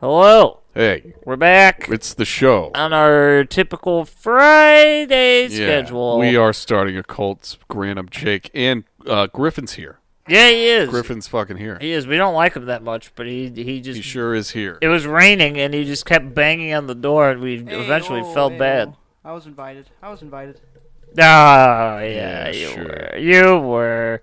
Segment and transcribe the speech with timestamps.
[0.00, 2.70] Hello, Hey, we're back it's the show.
[2.74, 6.18] on our typical Friday schedule.
[6.18, 7.58] We are starting a cult.
[7.68, 9.98] Granum, Jake, and uh, Griffin's here.
[10.28, 10.88] Yeah, he is.
[10.88, 11.76] Griffin's fucking here.
[11.80, 12.06] He is.
[12.06, 14.78] We don't like him that much, but he he just He sure is here.
[14.80, 18.32] it was raining and he just kept banging on the door and we eventually Hey-o,
[18.34, 18.58] felt hey-o.
[18.58, 18.96] bad.
[19.24, 19.90] I was invited.
[20.02, 20.60] I was invited.
[21.18, 22.84] Ah, yeah, Yeah, you sure.
[22.84, 23.18] were.
[23.18, 24.22] You were.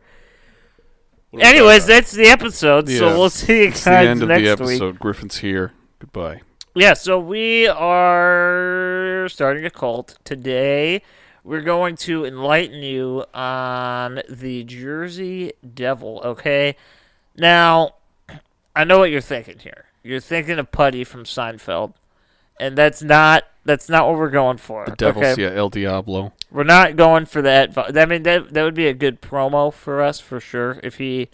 [1.33, 1.93] Anyways, that?
[1.93, 2.99] that's the episode, Yeah.
[2.99, 4.71] so we'll see you it's the guys end of next the week.
[4.75, 4.99] episode.
[4.99, 5.73] Griffin's here.
[5.99, 6.41] Goodbye.
[6.73, 11.01] Yeah, so we are starting a cult today.
[11.43, 16.75] We're going to enlighten you on the Jersey Devil, okay?
[17.35, 17.95] Now,
[18.75, 19.85] I know what you're thinking here.
[20.03, 21.93] You're thinking of Puddy from Seinfeld,
[22.59, 24.85] and that's not that's not what we're going for.
[24.85, 25.41] The Devil's, okay?
[25.43, 26.33] yeah, El Diablo.
[26.51, 27.77] We're not going for that.
[27.77, 31.29] I mean, that that would be a good promo for us for sure if he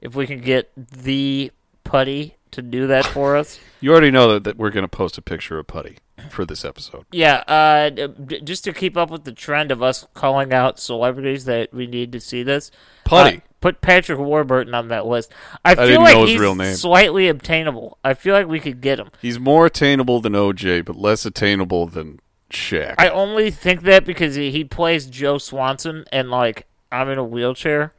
[0.00, 1.50] if we can get the
[1.84, 3.58] Puddy to do that for us.
[3.80, 5.96] You already know that, that we're going to post a picture of Puddy
[6.30, 7.06] for this episode.
[7.10, 11.44] Yeah, uh, d- just to keep up with the trend of us calling out celebrities
[11.46, 12.70] that we need to see this.
[13.04, 13.38] Puddy.
[13.38, 15.32] uh, put Patrick Warburton on that list.
[15.64, 16.74] I feel didn't like know his he's real name.
[16.74, 17.98] slightly obtainable.
[18.04, 19.10] I feel like we could get him.
[19.20, 22.20] He's more attainable than OJ, but less attainable than
[22.50, 22.94] Shaq.
[22.98, 27.24] I only think that because he, he plays Joe Swanson, and like I'm in a
[27.24, 27.92] wheelchair,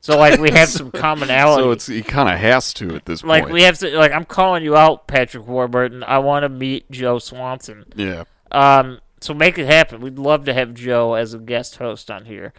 [0.00, 1.62] so like we have some commonality.
[1.62, 3.52] so it's he kind of has to at this like point.
[3.52, 6.02] Like we have to like I'm calling you out, Patrick Warburton.
[6.04, 7.84] I want to meet Joe Swanson.
[7.94, 8.24] yeah.
[8.52, 10.00] Um, so make it happen.
[10.00, 12.52] We'd love to have Joe as a guest host on here.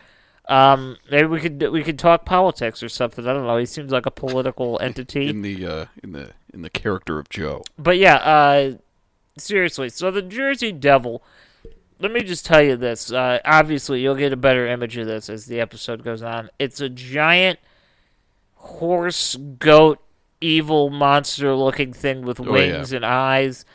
[0.52, 3.26] Um, maybe we could we could talk politics or something.
[3.28, 3.58] I don't know.
[3.58, 5.28] He seems like a political entity.
[5.30, 7.64] In the uh, in the in the character of Joe.
[7.80, 8.74] But yeah, uh,
[9.38, 9.90] seriously.
[9.90, 11.24] So the Jersey Devil.
[12.00, 13.12] Let me just tell you this.
[13.12, 16.50] Uh, obviously, you'll get a better image of this as the episode goes on.
[16.58, 17.60] It's a giant
[18.56, 20.00] horse, goat,
[20.40, 22.50] evil monster-looking thing with Oh, yeah.
[22.78, 23.66] wings and eyes,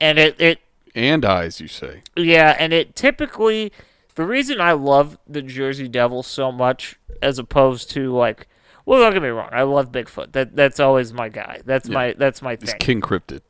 [0.00, 0.58] and it it
[0.96, 2.02] And eyes, you say.
[2.16, 3.72] Yeah, and it typically
[4.16, 8.48] the reason I love the Jersey Devil so much as opposed to like
[8.84, 10.32] well don't get me wrong, I love Bigfoot.
[10.32, 11.60] That that's always my guy.
[11.64, 11.94] That's Yeah.
[11.94, 12.66] my that's my thing.
[12.68, 12.74] He's.
[12.78, 13.40] King Cryptid.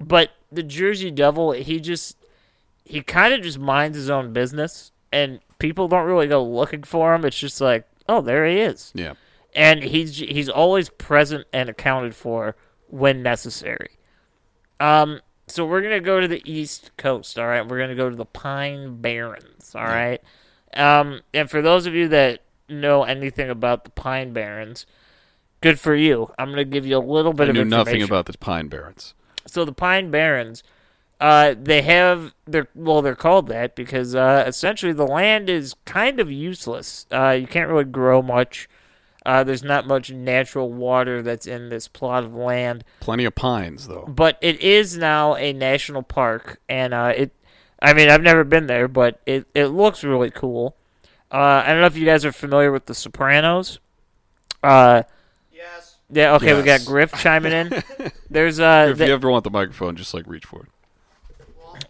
[0.00, 2.16] But the Jersey Devil, he just
[2.84, 7.14] he kind of just minds his own business and people don't really go looking for
[7.14, 7.24] him.
[7.24, 8.92] It's just like, oh, there he is.
[8.94, 9.14] Yeah.
[9.54, 12.56] And he's he's always present and accounted for
[12.88, 13.98] when necessary.
[14.80, 15.20] Um,
[15.54, 17.38] so we're gonna go to the East Coast.
[17.38, 19.72] All right, we're gonna go to the Pine Barrens.
[19.76, 20.20] All right.
[20.74, 24.84] Um, and for those of you that know anything about the Pine Barrens,
[25.60, 26.28] good for you.
[26.40, 27.86] I'm gonna give you a little bit I of knew information.
[27.86, 29.14] nothing about the Pine Barrens.
[29.46, 30.64] So the Pine Barrens,
[31.20, 36.18] uh, they have they're well they're called that because uh, essentially the land is kind
[36.18, 37.06] of useless.
[37.12, 38.68] Uh, you can't really grow much.
[39.26, 43.88] Uh, there's not much natural water that's in this plot of land, Plenty of pines,
[43.88, 44.04] though.
[44.06, 47.32] but it is now a national park, and uh, it.
[47.80, 50.76] I mean, I've never been there, but it it looks really cool.
[51.32, 53.78] Uh, I don't know if you guys are familiar with The Sopranos.
[54.62, 55.02] Uh,
[55.52, 55.96] Yes.
[56.10, 57.82] yeah, okay, we got Griff chiming in.
[58.30, 60.68] There's uh, If th- you ever want the microphone, just like reach for it.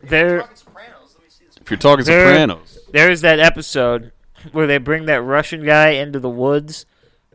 [0.09, 0.41] there.
[0.55, 1.15] Sopranos.
[1.17, 1.57] Let me see this.
[1.61, 4.13] If you're talking There- Sopranos, There's that episode
[4.53, 6.87] where they bring that Russian guy into the woods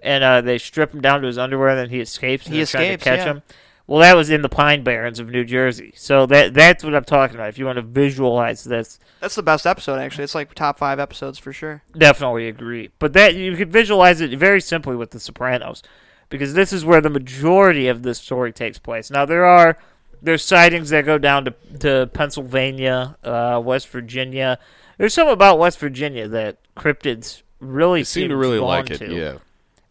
[0.01, 2.59] and uh, they strip him down to his underwear and then he escapes and He
[2.59, 3.25] they're trying to escapes, catch yeah.
[3.25, 3.41] him.
[3.87, 5.93] Well, that was in the Pine Barrens of New Jersey.
[5.95, 7.49] So that that's what I'm talking about.
[7.49, 10.25] If you want to visualize this, That's the best episode, actually.
[10.25, 11.81] It's like top five episodes for sure.
[11.97, 12.91] definitely agree.
[12.99, 15.81] But that you can visualize it very simply with The Sopranos,
[16.29, 19.09] because this is where the majority of this story takes place.
[19.09, 19.75] Now there are
[20.21, 24.59] there's sightings that go down to to Pennsylvania, uh, West Virginia.
[24.99, 28.99] There's some about West Virginia that cryptids really seem to really like it.
[28.99, 29.11] to.
[29.11, 29.37] Yeah.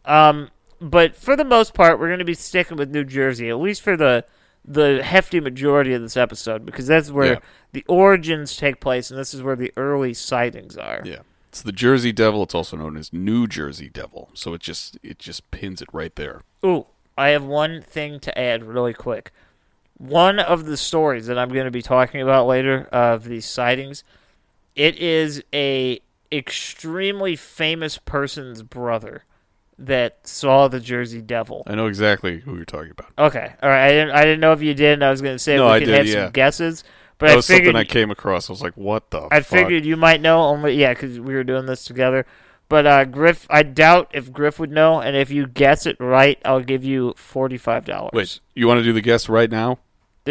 [0.09, 0.51] Um,
[0.81, 3.83] but for the most part, we're going to be sticking with New Jersey, at least
[3.83, 4.25] for the
[4.65, 7.39] the hefty majority of this episode, because that's where Yeah.
[7.73, 11.01] the origins take place, and this is where the early sightings are.
[11.07, 11.21] Yeah.
[11.49, 12.43] It's the Jersey Devil.
[12.43, 14.29] It's also known as New Jersey Devil.
[14.35, 16.43] So it just it just pins it right there.
[16.65, 19.33] Ooh, I have one thing to add really quick.
[19.97, 24.05] One of the stories that I'm going to be talking about later of these sightings,
[24.77, 26.01] it is a
[26.31, 29.25] extremely famous person's brother
[29.79, 31.63] that saw the Jersey Devil.
[31.67, 33.11] I know exactly who you're talking about.
[33.19, 33.87] Okay, all right.
[33.87, 35.67] I didn't, I didn't know if you did, and I was going to say No,
[35.67, 36.25] we I could did, have yeah.
[36.25, 36.85] some guesses.
[37.19, 38.49] But that I was figured something I came across.
[38.49, 39.47] I was like, "What the?" I fuck?
[39.47, 40.43] figured you might know.
[40.43, 42.27] Only yeah, because we were doing this together.
[42.69, 46.39] But uh, Griff, I doubt if Griff would know, and if you guess it right,
[46.45, 48.11] I'll give you forty-five dollars.
[48.13, 49.79] Wait, you want to do the guess right now?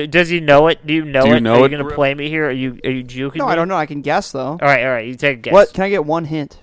[0.06, 0.86] does he know it?
[0.86, 1.42] Do you know Do you it?
[1.42, 2.48] know are you gonna play me here?
[2.48, 3.52] Are you are you juking No, me?
[3.52, 3.76] I don't know.
[3.76, 4.52] I can guess though.
[4.52, 5.08] All right, all right.
[5.08, 5.54] You take a guess.
[5.54, 5.74] What?
[5.74, 6.60] Can I get one hint?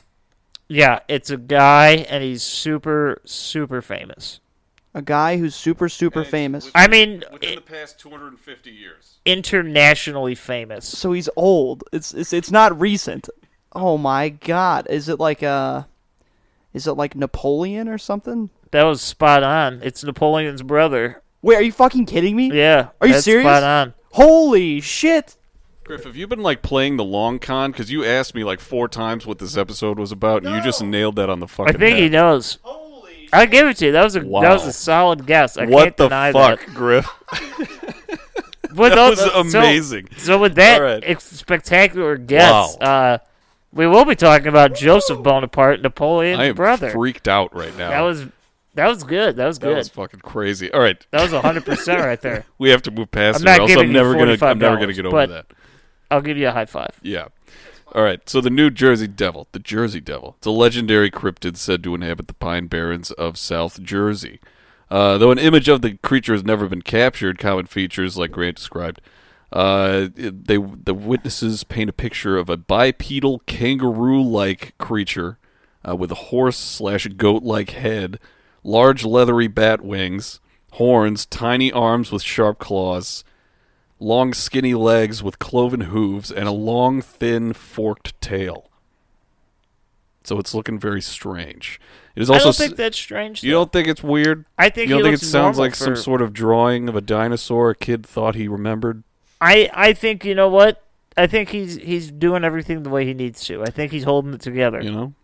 [0.69, 4.40] Yeah, it's a guy, and he's super super famous.
[4.94, 6.70] A guy who's super super famous.
[6.75, 9.19] I mean, within the past 250 years.
[9.25, 10.87] internationally famous.
[10.87, 11.84] So he's old.
[11.93, 13.28] It's it's it's not recent.
[13.72, 14.87] Oh my god.
[14.88, 15.82] Is it like uh
[16.72, 18.50] Is it like Napoleon or something?
[18.70, 19.81] That was spot on.
[19.82, 21.22] It's Napoleon's brother.
[21.43, 22.52] Wait, are you fucking kidding me?
[22.52, 22.88] Yeah.
[23.00, 23.44] Are you that's serious?
[23.44, 23.94] Spot on.
[24.12, 25.37] Holy shit.
[25.85, 27.71] Griff, have you been like playing the long con?
[27.71, 30.83] Because you asked me like four times what this episode was about, and you just
[30.83, 31.77] nailed that on the fucking page.
[31.77, 31.87] I fucking.
[31.89, 32.13] think he head.
[32.13, 32.59] knows.
[33.33, 33.93] I give it to you.
[33.93, 35.59] That was a that was a solid guess.
[35.59, 36.75] I What can't the deny fuck, that.
[36.75, 37.07] Griff?
[37.31, 37.39] But
[38.91, 40.09] That no, was no, so- amazing.
[40.17, 41.03] So, with that All right.
[41.05, 42.87] ex- spectacular guess, Wow.
[42.87, 43.19] uh,
[43.73, 46.91] we will be talking about Joseph Bonaparte, Napoleon's I am brother.
[46.91, 47.91] freaked out right now.
[47.91, 48.25] That was
[48.75, 49.37] that was good.
[49.37, 49.77] That was That good.
[49.77, 50.73] was fucking crazy.
[50.73, 52.47] All right, that was hundred percent right there.
[52.59, 53.45] we have to move past I'm it.
[53.51, 54.37] not or else giving I'm you never gonna.
[54.51, 55.47] I'm never gonna get over but- that.
[56.14, 56.99] I'll give you a high five.
[57.02, 57.28] Yeah.
[57.93, 58.26] All right.
[58.28, 62.28] So the New Jersey Devil, the Jersey Devil, it's a legendary cryptid said to inhabit
[62.28, 64.40] the Pine Barrens of South Jersey.
[64.90, 68.56] Uh, though an image of the creature has never been captured, common features like Grant
[68.56, 69.00] described.
[69.52, 75.38] Uh, they the witnesses paint a picture of a bipedal kangaroo-like creature
[75.88, 78.19] uh, with a horse slash goat-like head,
[78.62, 80.40] large leathery bat wings,
[80.72, 83.25] horns, tiny arms with sharp claws,
[84.05, 88.71] long skinny legs with cloven hooves, and a long thin forked tail.
[90.23, 91.81] So it's looking very strange.
[92.17, 92.43] It is also.
[92.43, 93.43] I don't think that's strange.
[93.43, 93.59] you though.
[93.59, 94.45] don't think it's weird?
[94.59, 97.71] I think you don't think it sounds like some sort of drawing of a dinosaur
[97.71, 99.03] a kid thought he remembered?
[99.41, 100.83] I I think you know what.
[101.17, 103.62] I think he's he's doing everything the way he needs to.
[103.62, 104.81] I think he's holding it together.
[104.81, 105.15] You know?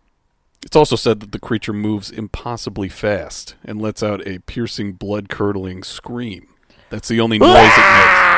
[0.63, 5.27] It's also said that the creature moves impossibly fast and lets out a piercing, blood
[5.27, 6.47] curdling scream.
[6.89, 7.77] That's the only noise it makes.
[7.77, 8.30] Ah!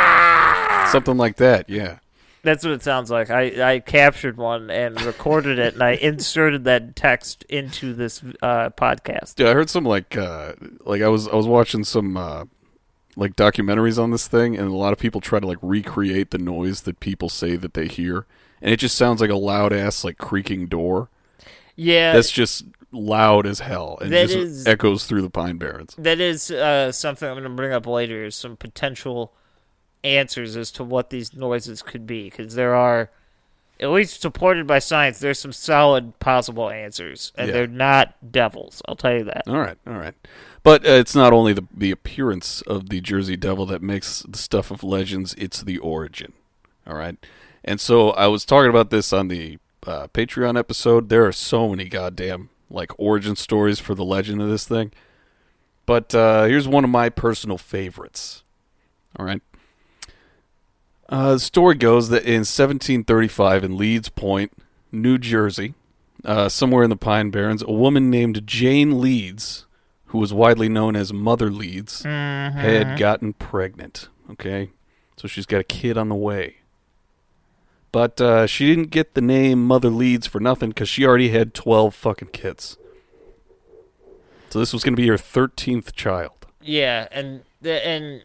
[0.91, 1.99] Something like that, yeah.
[2.43, 3.29] That's what it sounds like.
[3.29, 8.69] I, I captured one and recorded it, and I inserted that text into this uh,
[8.71, 9.35] podcast.
[9.35, 12.43] Dude, I heard some like uh like I was I was watching some uh
[13.15, 16.37] like documentaries on this thing and a lot of people try to like recreate the
[16.39, 18.25] noise that people say that they hear
[18.59, 21.09] and it just sounds like a loud ass like creaking door.
[21.75, 25.95] Yeah, That's just loud as hell and That just is- echoes through the Pine Barrens.
[25.97, 28.25] that is uh, something I'm going to bring up later.
[28.25, 29.31] Is some potential
[30.03, 33.09] answers as to what these noises could be, because there are,
[33.79, 37.53] at least supported by science, there's some solid possible answers, and Yeah.
[37.53, 38.81] they're not devils.
[38.87, 39.43] I'll tell you that.
[39.47, 40.15] All right, all right.
[40.63, 44.37] But uh, it's not only the the appearance of the Jersey Devil that makes the
[44.37, 46.31] stuff of legends, it's the origin.
[46.87, 47.17] All right.
[47.65, 51.09] And so I was talking about this on the uh, Patreon episode.
[51.09, 54.91] There are so many goddamn like origin stories for the legend of this thing.
[55.85, 58.43] But uh, here's one of my personal favorites.
[59.19, 59.41] All right.
[61.09, 64.51] Uh, the story goes that in 1735 in Leeds Point,
[64.91, 65.73] New Jersey,
[66.23, 69.65] uh, somewhere in the Pine Barrens, a woman named Jane Leeds,
[70.07, 74.09] who was widely known as Mother Leeds, had gotten pregnant.
[74.31, 74.69] Okay,
[75.17, 76.57] so she's got a kid on the way.
[77.91, 81.53] But uh, she didn't get the name Mother Leeds for nothing because she already had
[81.53, 82.77] 12 fucking kids.
[84.49, 86.47] So this was going to be her 13th child.
[86.61, 88.23] Yeah, and the, and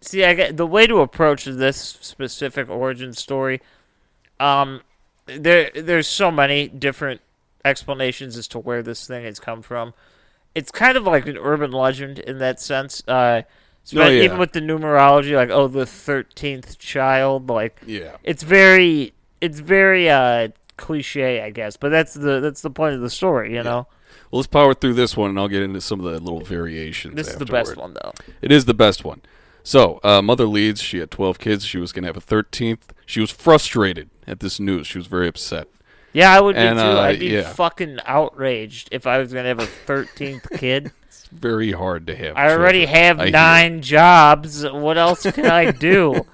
[0.00, 3.60] see, I get the way to approach this specific origin story.
[4.40, 4.82] Um,
[5.26, 7.20] there there's so many different
[7.64, 9.94] explanations as to where this thing has come from.
[10.54, 13.02] It's kind of like an urban legend in that sense.
[13.06, 13.42] Uh,
[13.96, 14.24] Oh, yeah.
[14.24, 18.16] Even with the numerology, like oh, the thirteenth child, like Yeah.
[18.22, 21.78] it's very, it's very uh cliche, I guess.
[21.78, 23.86] But that's the that's the point of the story, you know.
[24.30, 27.14] Well, let's power through this one, and I'll get into some of the little variations.
[27.14, 28.12] This is the best one though.
[28.42, 29.22] It is the best one.
[29.68, 30.80] So, uh, Mother Leeds.
[30.80, 31.62] She had 12 kids.
[31.66, 32.78] She was going to have a 13th.
[33.04, 34.86] She was frustrated at this news.
[34.86, 35.68] She was very upset.
[36.14, 36.84] Yeah, I would be And, too.
[36.86, 37.52] uh, I'd be yeah.
[37.52, 40.90] fucking outraged if I was gonna have a thirteenth kid.
[41.06, 42.34] It's very hard to have.
[42.34, 43.02] I already children.
[43.04, 43.32] have I hear.
[43.32, 44.64] nine jobs.
[44.64, 46.24] What else can I do?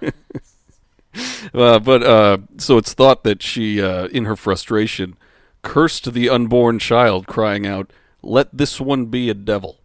[1.53, 5.17] Uh, but uh, so it's thought that she, uh, in her frustration,
[5.63, 9.81] cursed the unborn child, crying out, "Let this one be a devil."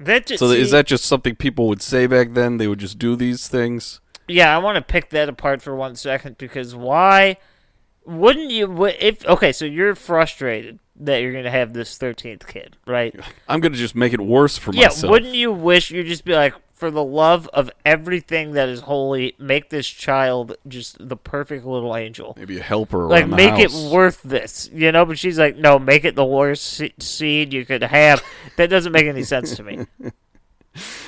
[0.00, 2.56] That just, So is that just something people would say back then?
[2.56, 4.00] They would just do these things.
[4.26, 7.36] Yeah, I want to pick that apart for one second because why
[8.06, 8.86] wouldn't you?
[8.86, 13.14] If okay, so you're frustrated that you're gonna have this thirteenth kid, right?
[13.48, 15.10] I'm going to just make it worse for Yeah, myself.
[15.10, 19.34] wouldn't you wish you'd just be like, for the love of everything that is holy,
[19.38, 22.34] make this child just the perfect little angel.
[22.36, 25.04] Maybe a helper Like, make it worth this, you know?
[25.04, 28.24] But she's like, no, make it the worst seed you could have.
[28.56, 29.86] that doesn't make any sense to me.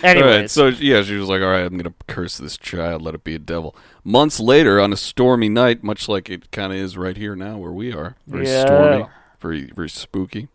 [0.03, 3.15] Anyways, right, so yeah, she was like, "All right, I'm gonna curse this child, let
[3.15, 6.79] it be a devil." Months later, on a stormy night, much like it kind of
[6.81, 8.61] is right here now where we are, very Yeah.
[8.63, 9.07] stormy,
[9.41, 10.49] very very spooky.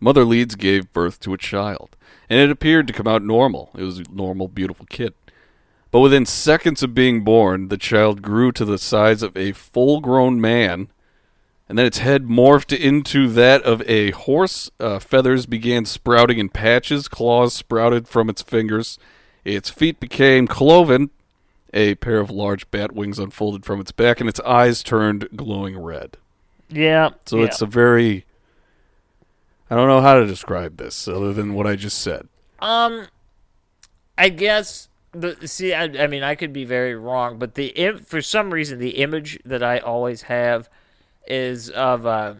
[0.00, 1.96] Mother Leeds gave birth to a child,
[2.28, 3.70] and it appeared to come out normal.
[3.74, 5.14] It was a normal, beautiful kid.
[5.90, 10.40] But within seconds of being born, the child grew to the size of a full-grown
[10.40, 10.88] man,
[11.68, 14.70] and then its head morphed into that of a horse.
[14.80, 18.98] Uh, feathers began sprouting in patches, claws sprouted from its fingers.
[19.44, 21.10] Its feet became cloven.
[21.72, 25.76] A pair of large bat wings unfolded from its back, and its eyes turned glowing
[25.78, 26.16] red.
[26.68, 27.10] yeah.
[27.26, 27.44] So yeah.
[27.46, 28.24] it's a very.
[29.70, 32.28] I don't know how to describe this other than what I just said.
[32.60, 33.06] Um,
[34.16, 35.72] I guess the see.
[35.72, 38.96] I, I mean, I could be very wrong, but the Im- for some reason the
[39.02, 40.68] image that I always have
[41.26, 42.34] is of uh,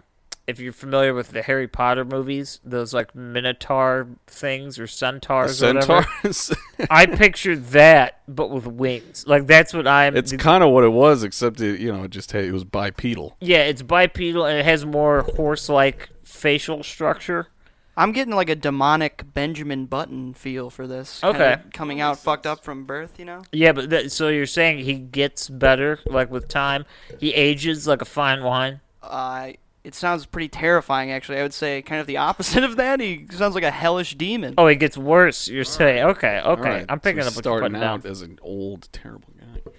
[0.47, 5.75] if you're familiar with the Harry Potter movies, those like Minotaur things or centaurs, or
[5.75, 6.07] whatever.
[6.91, 9.25] I picture that, but with wings.
[9.27, 10.17] Like that's what I'm.
[10.17, 12.65] it's kind of what it was, except it, you know, it just had, it was
[12.65, 13.37] bipedal.
[13.41, 17.49] yeah, it's bipedal and it has more horse-like facial structure.
[17.97, 21.23] I'm getting like a demonic Benjamin Button feel for this.
[21.23, 21.59] Okay.
[21.73, 23.43] coming out fucked up from birth, you know?
[23.53, 26.87] Yeah, but that, so you're saying he gets better, like with time.
[27.21, 28.81] He ages like a fine wine.
[29.01, 29.53] Uh,
[29.85, 31.39] it sounds pretty terrifying, actually.
[31.39, 32.99] I would say kind of the opposite of that.
[32.99, 34.55] He sounds like a hellish demon.
[34.59, 35.47] Oh, he gets worse.
[35.47, 36.45] You're saying okay, okay.
[36.45, 38.11] All right, I'm picking so up what you're starting out down.
[38.11, 39.73] as an old, terrible guy.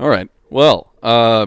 [0.00, 0.28] All right.
[0.50, 1.46] Well, uh,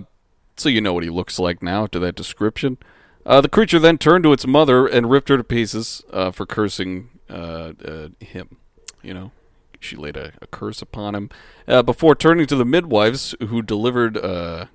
[0.56, 2.78] so you know what he looks like now after that description.
[3.26, 6.46] Uh, the creature then turned to its mother and ripped her to pieces uh, for
[6.46, 8.58] cursing uh, uh, him.
[9.02, 9.32] You know,
[9.80, 11.30] she laid a, a curse upon him
[11.68, 14.66] uh, before turning to the midwives who delivered uh,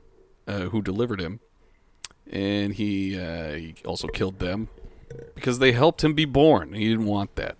[0.47, 1.40] uh, who delivered him,
[2.30, 4.69] and he uh, he also killed them
[5.35, 6.73] because they helped him be born.
[6.73, 7.57] He didn't want that.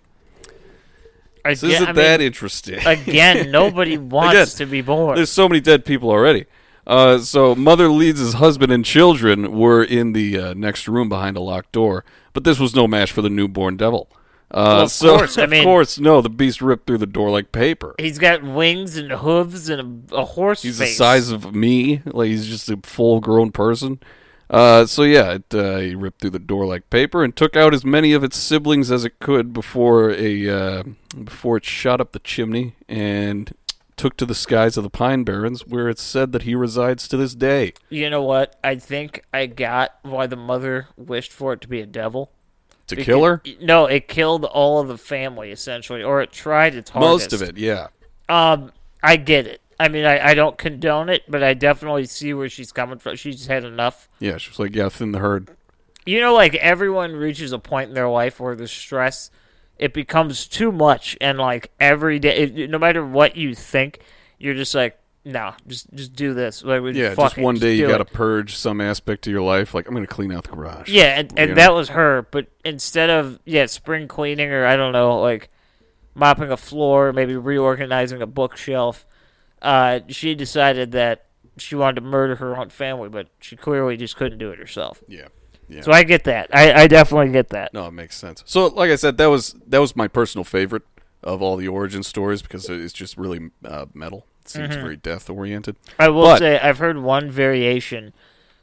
[1.45, 2.79] Ge- isn't I that mean, interesting?
[2.85, 3.49] again?
[3.49, 5.15] Nobody wants Again, to be born.
[5.15, 6.45] There's so many dead people already.
[6.87, 11.41] Uh, so Mother Leeds' husband and children were in the uh, next room behind a
[11.41, 14.09] locked door, but this was no match for the newborn devil.
[14.49, 16.21] Uh, Well, of so, course, I of mean- course, no.
[16.21, 17.95] The beast ripped through the door like paper.
[17.99, 20.89] He's got wings and hooves and a, a horse He's face.
[20.89, 23.99] the size of me, like he's just a full-grown person.
[24.49, 27.73] Uh, so yeah, it, uh, he ripped through the door like paper and took out
[27.73, 30.83] as many of its siblings as it could before a uh,
[31.23, 33.53] before it shot up the chimney and
[34.01, 37.17] took to the skies of the Pine Barrens, where it's said that he resides to
[37.17, 37.73] this day.
[37.89, 38.55] You know what?
[38.63, 42.31] I think I got why the mother wished for it to be a devil.
[42.87, 43.43] To Because- kill her?
[43.61, 47.31] No, it killed all of the family essentially, or it tried its hardest.
[47.31, 47.89] Most of it, yeah.
[48.27, 48.71] Um,
[49.03, 49.61] I get it.
[49.79, 53.15] I mean, I, I don't condone it, but I definitely see where she's coming from.
[53.17, 54.09] She's had enough.
[54.19, 55.51] Yeah, she was like, yeah, thin the herd.
[56.07, 59.29] You know, like everyone reaches a point in their life where the stress
[59.81, 63.99] it becomes too much, and like every day, it, no matter what you think,
[64.37, 66.63] you're just like, no, just just do this.
[66.63, 69.73] Like, Yeah, just it, one day you got to purge some aspect of your life.
[69.73, 70.87] Like, I'm going to clean out the garage.
[70.87, 72.27] Yeah, and, and that was her.
[72.29, 75.49] But instead of yeah, spring cleaning or I don't know, like
[76.13, 79.07] mopping a floor, maybe reorganizing a bookshelf,
[79.63, 81.25] uh, she decided that
[81.57, 85.01] she wanted to murder her own family, but she clearly just couldn't do it herself.
[85.07, 85.29] Yeah.
[85.71, 85.81] Yeah.
[85.81, 86.49] So I get that.
[86.53, 87.73] I, I definitely get that.
[87.73, 88.43] No, it makes sense.
[88.45, 90.83] So, like I said, that was that was my personal favorite
[91.23, 94.25] of all the origin stories because it's just really uh, metal.
[94.41, 94.81] It seems Mm-hmm.
[94.81, 95.75] very death oriented.
[95.99, 98.11] I will But- say I've heard one variation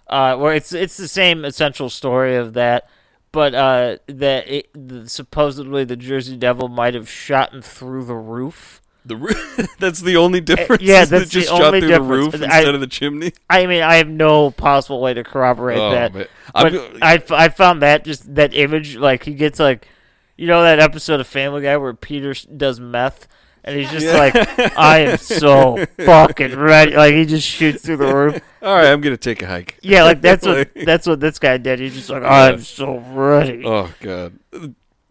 [0.08, 2.88] uh, where it's it's the same essential story of that,
[3.32, 8.82] but uh, that it, the, supposedly the Jersey Devil might have shot through the roof.
[9.08, 10.82] The roo- that's the only difference.
[10.82, 12.32] Uh, yeah, that that's it just the shot only through difference.
[12.32, 13.32] the roof I- instead of the chimney.
[13.50, 16.14] I mean, I have no possible way to corroborate Oh, that.
[16.14, 16.26] man.
[16.54, 19.88] But I, I found that just that image, like he gets like,
[20.36, 23.26] you know, that episode of Family Guy where Peter does meth,
[23.64, 24.34] and he's just like,
[24.78, 26.94] I am so fucking ready.
[26.96, 28.40] Like he just shoots through the roof.
[28.62, 29.78] All right, I'm gonna take a hike.
[29.82, 31.80] Yeah, like that's what that's what this guy did.
[31.80, 33.62] He's just like, I'm so ready.
[33.66, 34.38] Oh god.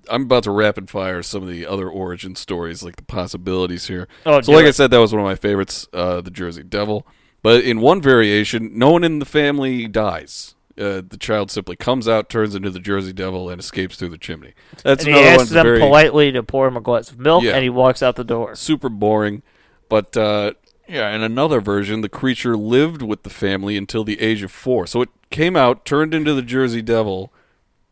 [0.09, 4.07] I'm about to rapid fire some of the other origin stories, like the possibilities here.
[4.25, 7.05] Oh, so, like I said, that was one of my favorites, uh, the Jersey Devil.
[7.43, 10.55] But in one variation, no one in the family dies.
[10.77, 14.17] Uh, the child simply comes out, turns into the Jersey Devil, and escapes through the
[14.17, 14.53] chimney.
[14.83, 15.53] That's and he another asks one.
[15.55, 17.53] them Very politely to pour him a glass of milk, Yeah.
[17.53, 18.55] and he walks out the door.
[18.55, 19.41] super boring.
[19.89, 20.53] But uh,
[20.87, 24.85] yeah, in another version, the creature lived with the family until the age of four.
[24.85, 27.31] So it came out, turned into the Jersey Devil,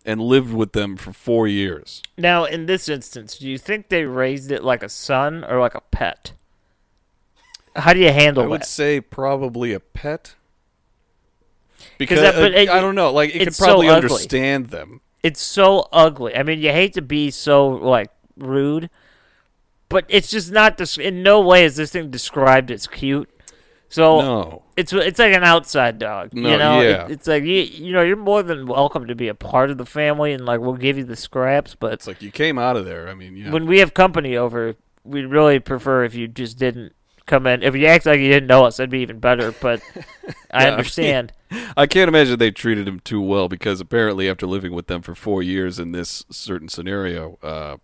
[0.05, 2.01] and lived with them for four years.
[2.17, 5.75] Now, in this instance, do you think they raised it like a son or like
[5.75, 6.31] a pet?
[7.75, 8.47] How do you handle that?
[8.47, 10.35] I would say probably a pet.
[11.97, 14.67] Because that- but uh, it- I don't know, like it could it's so probably understand
[14.67, 15.01] them.
[15.23, 16.35] It's so ugly.
[16.35, 18.89] I mean, you hate to be so like rude,
[19.89, 20.77] but it's just not.
[20.77, 23.29] Des- in no way is this thing described as cute.
[23.89, 26.33] So No, it's it's like an outside dog.
[26.33, 27.05] No, you know, yeah.
[27.05, 29.77] It- it's like you you know you're more than welcome to be a part of
[29.77, 31.75] the family, and like we'll give you the scraps.
[31.75, 33.07] But it's like you came out of there.
[33.07, 33.51] I mean, yeah.
[33.51, 36.93] when we have company over, we'd really prefer if you just didn't
[37.25, 37.63] come in.
[37.63, 39.51] If you act like you didn't know us, that'd be even better.
[39.51, 41.33] But I Yeah, I understand.
[41.77, 45.15] I can't imagine they treated him too well because apparently, after living with them for
[45.15, 47.77] four years in this certain scenario, uh,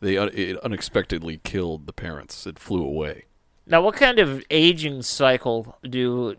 [0.00, 2.46] they it unexpectedly killed the parents.
[2.46, 3.26] It flew away.
[3.66, 6.36] Now, what kind of aging cycle do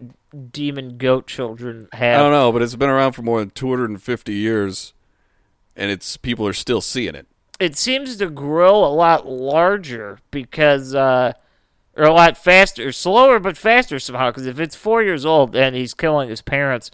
[0.51, 2.19] demon goat children have?
[2.19, 4.93] I don't know, but it's been around for more than 250 years,
[5.75, 7.27] and it's people are still seeing it.
[7.59, 11.33] It seems to grow a lot larger because, uh,
[11.95, 14.31] or a lot faster, slower but faster somehow.
[14.31, 16.91] Because if it's four years old and he's killing his parents,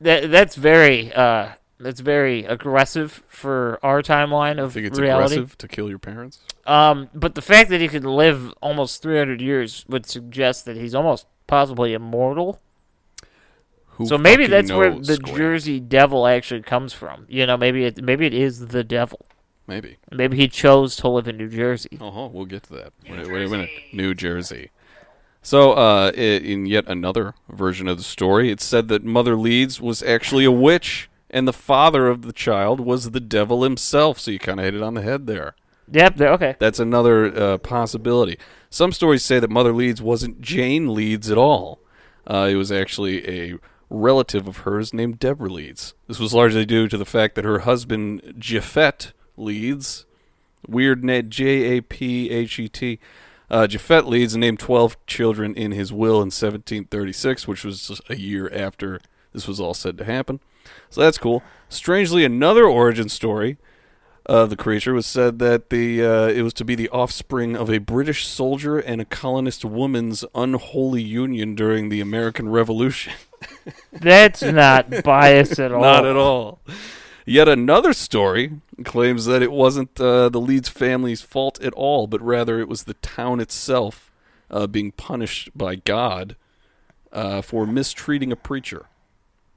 [0.00, 5.34] that that's very uh, that's very aggressive for our timeline of think it's reality.
[5.36, 6.40] aggressive to kill your parents.
[6.66, 10.94] Um, but the fact that he could live almost 300 years would suggest that he's
[10.94, 12.60] almost possibly immortal.
[13.92, 15.36] Who So maybe fucking that's where knows, the Square?
[15.38, 17.24] Jersey Devil actually comes from.
[17.28, 19.24] You know, maybe it maybe it is the devil.
[19.66, 19.96] Maybe.
[20.12, 21.98] Maybe he chose to live in New Jersey.
[22.00, 22.92] Oh, we'll get to that.
[23.08, 23.70] Wait, wait a minute.
[23.92, 24.70] New Jersey.
[25.42, 29.80] So, uh, i- in yet another version of the story, it said that Mother Leeds
[29.80, 34.18] was actually a witch, and the father of the child was the devil himself.
[34.18, 35.54] So you kind of hit it on the head there.
[35.90, 36.20] Yep.
[36.20, 36.56] Okay.
[36.58, 38.38] That's another uh, possibility.
[38.70, 41.78] Some stories say that Mother Leeds wasn't Jane Leeds at all.
[42.26, 43.58] Uh, it was actually a
[43.88, 45.94] relative of hers named Deborah Leeds.
[46.08, 50.06] This was largely due to the fact that her husband, Japhet Leeds,
[50.66, 52.98] weird name, J A P H E T,
[53.48, 58.18] uh, Japhet Leeds named 12 children in his will in 1736, which was just a
[58.18, 59.00] year after
[59.32, 60.40] this was all said to happen.
[60.90, 61.42] So that's cool.
[61.68, 63.58] Strangely, another origin story
[64.26, 67.70] of the creature was said that the uh, it was to be the offspring of
[67.70, 73.14] a British soldier and a colonist woman's unholy union during the American Revolution.
[73.92, 75.80] That's not bias at all.
[75.80, 76.60] Not at all.
[77.24, 82.22] Yet another story claims that it wasn't uh, the Leeds family's fault at all, but
[82.22, 84.12] rather it was the town itself
[84.50, 86.36] uh, being punished by God
[87.12, 88.86] uh, for mistreating a preacher.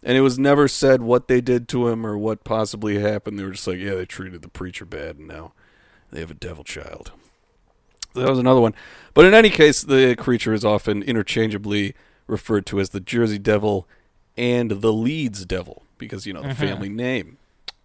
[0.01, 3.38] And it was never said what they did to him or what possibly happened.
[3.38, 5.53] They were just like, yeah, they treated the preacher bad, and now
[6.12, 7.12] they have a devil child.
[8.13, 8.73] So that was another one.
[9.13, 11.95] But in any case, the creature is often interchangeably
[12.27, 13.88] referred to as the Jersey Devil
[14.38, 16.59] and the Leeds Devil because you know the mm-hmm.
[16.59, 17.38] family name.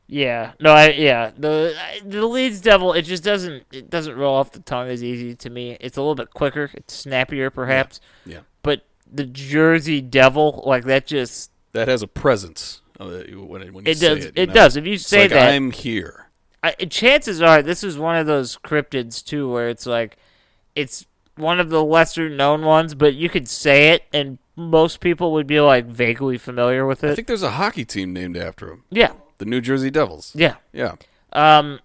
[0.06, 0.52] Yeah.
[0.60, 0.72] No.
[0.72, 0.90] I.
[0.90, 1.32] Yeah.
[1.36, 1.74] The
[2.04, 2.92] the Leeds Devil.
[2.92, 3.64] It just doesn't.
[3.72, 5.76] It doesn't roll off the tongue as easy to me.
[5.80, 6.70] It's a little bit quicker.
[6.74, 8.00] It's snappier, perhaps.
[8.24, 13.74] Yeah, But the Jersey Devil, like that, just that has a presence uh, when it,
[13.74, 14.24] when you it say does.
[14.24, 14.32] it.
[14.38, 14.76] It, does.
[14.76, 16.30] If you It's say like, that, I'm here.
[16.62, 20.16] I, chances are this is one of those cryptids too, where it's like
[20.74, 21.06] it's
[21.36, 25.46] one of the lesser known ones, but you could say it, and most people would
[25.46, 27.10] be like vaguely familiar with it.
[27.10, 29.12] I think there's a hockey team named after him, yeah.
[29.38, 30.32] the New Jersey Devils.
[30.34, 30.54] Yeah.
[30.72, 30.94] Yeah.
[31.32, 31.80] Um,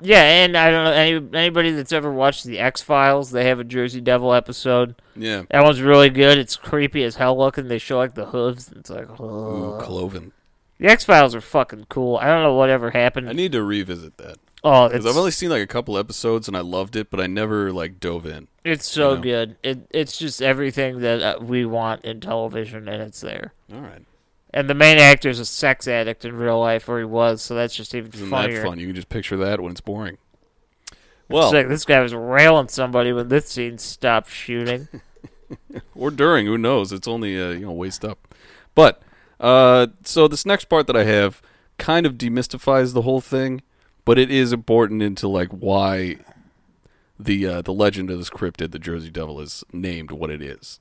[0.00, 3.30] yeah, and I don't know any anybody that's ever watched the X Files.
[3.30, 4.96] They have a Jersey Devil episode.
[5.16, 5.44] Yeah.
[5.50, 6.38] That one's really good.
[6.38, 7.68] It's creepy as hell looking.
[7.68, 8.68] They show like the hooves.
[8.68, 9.78] And it's like Ooh.
[9.80, 10.32] Cloven.
[10.78, 12.16] the X Files are fucking cool.
[12.16, 13.28] I don't know whatever happened.
[13.28, 16.56] I need to revisit that oh, because I've only seen like a couple episodes and
[16.56, 18.48] I loved it, but I never like dove in.
[18.64, 19.22] it's so you know.
[19.22, 19.56] good.
[19.62, 23.52] It it's just everything that uh, we want in television, and it's there.
[23.72, 24.02] All right.
[24.54, 27.42] And the main actor is a sex addict in real life, or he was.
[27.42, 28.62] So that's just even Isn't funnier.
[28.62, 28.78] that fun?
[28.78, 30.16] You can just picture that when it's boring.
[31.28, 34.88] Well, like this guy was railing somebody when this scene stopped shooting.
[35.94, 36.92] or during, who knows?
[36.92, 38.34] It's only uh, you know waist up.
[38.74, 39.02] But
[39.40, 41.42] uh, so this next part that I have
[41.78, 43.62] kind of demystifies the whole thing,
[44.04, 46.18] but it is important into like why
[47.18, 50.80] the uh, the legend of this cryptid, the Jersey Devil, is named what it is.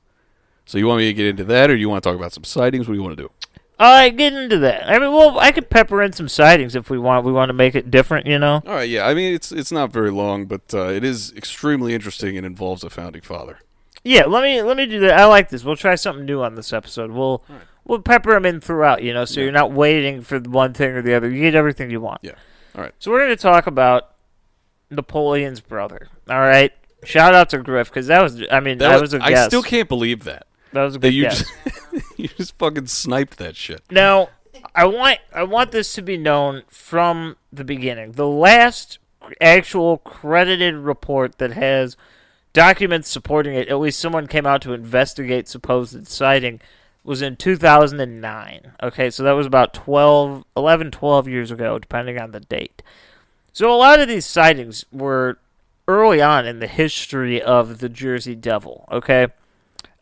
[0.66, 2.44] So you want me to get into that, or you want to talk about some
[2.44, 2.88] sightings?
[2.88, 3.32] What do you want to do?
[3.80, 4.88] All right, get into that.
[4.88, 7.26] I mean, well, I could pepper in some sightings if we want.
[7.26, 8.62] We want to make it different, you know.
[8.66, 9.08] All right, yeah.
[9.08, 12.84] I mean, it's it's not very long, but uh, it is extremely interesting and involves
[12.84, 13.60] a founding father.
[14.04, 15.18] Yeah, let me let me do that.
[15.20, 15.64] I like this.
[15.64, 17.12] We'll try something new on this episode.
[17.12, 17.44] We'll
[17.86, 19.46] we'll pepper them in throughout, you know, so Yeah.
[19.46, 21.30] you're not waiting for one thing or the other.
[21.30, 22.20] You get everything you want.
[22.22, 22.34] Yeah.
[22.76, 22.94] All right.
[23.00, 24.12] So we're going to talk about
[24.90, 26.08] Napoleon's brother.
[26.30, 26.72] All right.
[27.04, 29.46] Shout out to Griff because that was I mean that, was, a I guess.
[29.46, 31.40] I still can't believe that that was a that good you guess.
[31.40, 33.82] just you just fucking sniped that shit.
[33.90, 34.30] Now,
[34.76, 38.14] I want I want this to be known from the beginning.
[38.14, 39.00] The last
[39.40, 41.96] actual credited report that has
[42.52, 46.62] documents supporting it, at least someone came out to investigate supposed sighting,
[47.04, 48.74] was in 2009.
[48.82, 52.82] Okay, so that was about 12, 11, 12 years ago, depending on the date.
[53.52, 55.38] So a lot of these sightings were
[55.88, 58.88] early on in the history of the Jersey Devil.
[58.92, 59.28] Okay.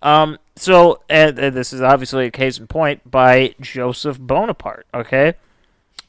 [0.02, 5.36] Um, so, and, and this is obviously a case in point by Joseph Bonaparte, okay?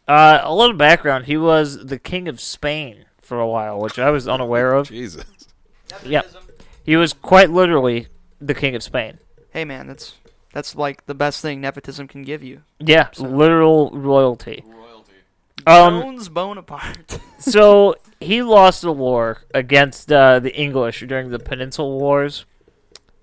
[0.09, 4.11] Uh, a little background he was the King of Spain for a while, which I
[4.11, 4.88] was unaware of.
[4.88, 5.24] Jesus.
[6.05, 6.22] Yeah.
[6.85, 8.09] He was quite literally
[8.40, 9.18] the King of Spain.
[9.50, 10.14] Hey man, that's
[10.52, 12.62] that's like the best thing nepotism can give you.
[12.78, 14.64] Yeah, literal royalty.
[15.66, 17.20] Um, Jones Bonaparte.
[17.38, 22.44] so he lost the war against uh, the English during the Peninsula Wars,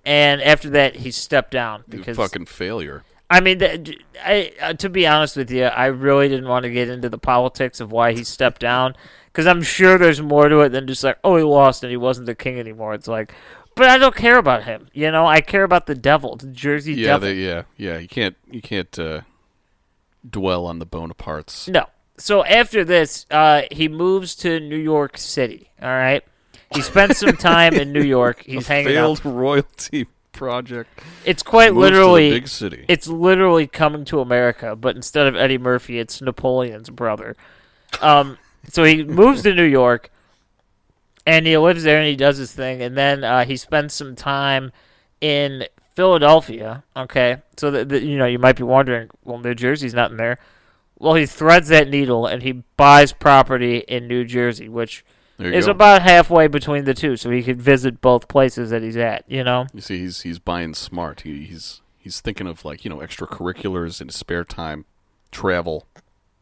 [0.05, 3.03] and after that he stepped down because fucking failure.
[3.31, 3.61] I mean,
[4.23, 7.19] I, uh, to be honest with you, I really didn't want to get into the
[7.19, 8.95] politics of why he stepped down
[9.27, 11.97] because I'm sure there's more to it than just like, oh, he lost and he
[11.97, 12.95] wasn't the king anymore.
[12.95, 13.33] It's like,
[13.75, 14.87] but I don't care about him.
[14.93, 17.29] You know, I care about the devil, the Jersey Yeah, devil.
[17.29, 17.99] they, yeah, yeah.
[17.99, 19.21] You can't you can't uh,
[20.27, 21.69] dwell on the Bonapartes.
[21.69, 21.85] No.
[22.17, 25.69] So after this, uh, he moves to New York City.
[25.81, 26.23] All right.
[26.73, 28.43] He spent some time in New York.
[28.45, 29.25] He's a hanging failed out.
[29.25, 31.01] royalty project.
[31.25, 32.85] It's quite Moves literally big city.
[32.87, 37.35] It's literally coming to America, but instead of Eddie Murphy, it's Napoleon's brother.
[38.01, 40.11] Um, so he moves to New York,
[41.25, 44.15] and he lives there, and he does his thing, and then uh, he spends some
[44.15, 44.71] time
[45.21, 46.83] in Philadelphia.
[46.95, 50.37] Okay, so you know you might be wondering, well, New Jersey's not in there.
[50.97, 55.03] Well, he threads that needle, and he buys property in New Jersey, which
[55.39, 55.71] is go.
[55.71, 59.23] about halfway between the two, so he could visit both places that he's at.
[59.27, 59.67] You know.
[59.73, 61.21] You see, he's he's buying smart.
[61.21, 64.85] He, he's he's thinking of like you know extracurriculars in his spare time,
[65.31, 65.85] travel.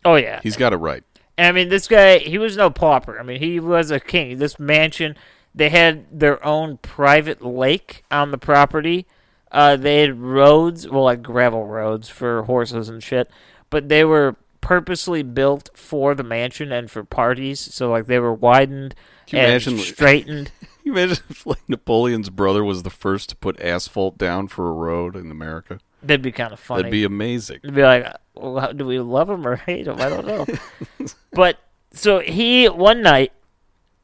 [0.05, 0.39] Oh yeah.
[0.41, 1.03] He's got it right.
[1.37, 3.19] I mean, this guy, he was no pauper.
[3.19, 4.37] I mean, he was a king.
[4.37, 5.15] This mansion,
[5.53, 9.05] they had their own private lake on the property.
[9.51, 13.29] Uh, they had roads, well, like gravel roads for horses and shit,
[13.69, 14.35] but they were
[14.67, 17.59] purposely built for the mansion and for parties.
[17.59, 18.95] So, like, they were widened
[19.31, 20.51] and imagine- straightened.
[20.59, 24.67] Can you imagine if like Napoleon's brother was the first to put asphalt down for
[24.67, 25.79] a road in America?
[26.03, 26.83] That'd be kind of funny.
[26.83, 27.59] That'd be amazing.
[27.63, 29.99] It'd be like, well, how, do we love him or hate him?
[29.99, 30.45] I don't know.
[31.31, 31.57] but
[31.91, 33.31] so he one night,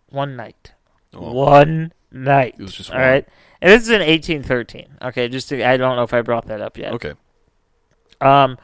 [0.09, 0.71] one night,
[1.13, 1.31] Oh.
[1.33, 2.55] one night.
[2.57, 3.07] It was just all one.
[3.07, 3.27] right.
[3.61, 4.97] And this is in 1813.
[5.03, 6.93] Okay, just to, I don't know if I brought that up yet.
[6.93, 7.13] Okay.
[8.19, 8.57] Um,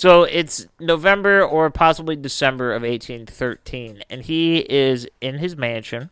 [0.00, 6.08] so it's November or possibly December of 1813, and he is in his mansion,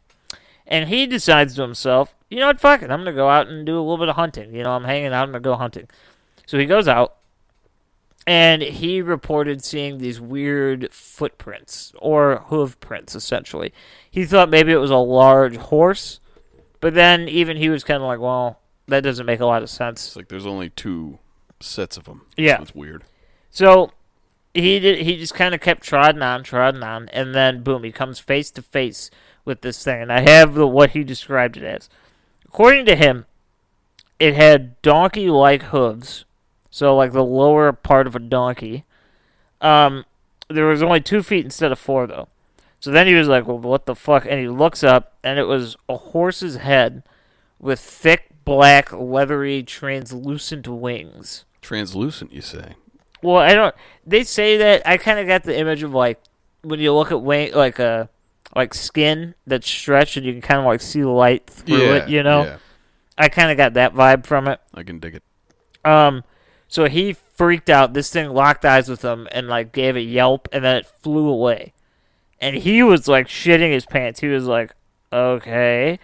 [0.66, 3.64] and he decides to himself, you know what, fuck it, I'm gonna go out and
[3.64, 4.55] do a little bit of hunting.
[4.55, 5.88] You know, I'm hanging out, I'm gonna go hunting.
[6.44, 7.14] So he goes out,
[8.27, 13.72] and he reported seeing these weird footprints or hoof prints, essentially.
[14.11, 16.20] He thought maybe it was a large horse,
[16.83, 19.70] but then even he was kind of like, well, that doesn't make a lot of
[19.70, 20.09] sense.
[20.09, 21.18] It's like there's only two
[21.59, 22.27] sets of them.
[22.37, 22.59] Yeah.
[22.59, 23.05] So it's weird.
[23.51, 23.93] So
[24.55, 25.03] he did.
[25.03, 28.51] He just kind of kept trotting on, trotting on, and then boom, he comes face
[28.53, 29.11] to face
[29.45, 30.03] with this thing.
[30.03, 31.89] And I have the, what he described it as.
[32.47, 33.27] According to him,
[34.19, 36.25] it had donkey-like hooves,
[36.71, 38.85] so like the lower part of a donkey.
[39.61, 40.05] Um,
[40.49, 42.29] there was only two feet instead of four, though.
[42.81, 45.45] So then he was like, "Well, what the fuck?" And he looks up, and it
[45.45, 47.03] was a horse's head
[47.59, 51.45] with thick, black, leathery, translucent wings.
[51.61, 52.75] Translucent, you say?
[53.23, 53.75] Well, I don't.
[54.07, 56.21] They say that I kind of got the image of like
[56.63, 58.09] when you look at wing, like a
[58.55, 61.95] like skin that's stretched and you can kind of like see the light through yeah.
[61.97, 62.09] it.
[62.09, 62.57] You know, Yeah.
[63.17, 64.61] I kind of got that vibe from it.
[64.75, 65.23] I can dig it.
[65.85, 66.25] Um,
[66.69, 67.95] so he freaked out.
[67.95, 71.29] This thing locked eyes with him and like gave a yelp, and then it flew
[71.29, 71.73] away.
[72.41, 74.21] And he was like shitting his pants.
[74.21, 74.73] He was like,
[75.13, 75.99] Okay.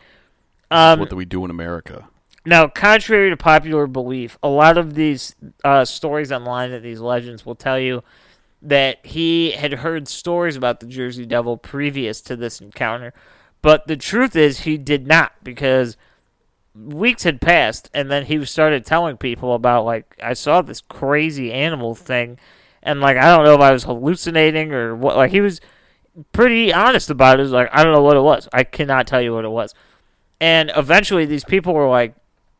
[0.70, 2.09] Um, what do we do in America.
[2.46, 7.46] Now, contrary to popular belief, a lot of these uh, stories online that these legends
[7.46, 8.02] will tell you
[8.61, 13.14] that he had heard stories about the Jersey Devil previous to this encounter.
[13.62, 15.96] But the truth is, he did not, because
[16.74, 21.50] weeks had passed, and then he started telling people about, like, I saw this crazy
[21.50, 22.38] animal thing,
[22.83, 25.16] and, like, I don't know if I was hallucinating or what.
[25.16, 25.62] Like, he was
[26.33, 27.38] pretty honest about it.
[27.38, 28.48] He was like, I don't know what it was.
[28.52, 29.74] I cannot tell you what it was.
[30.40, 32.14] And eventually, these people were like,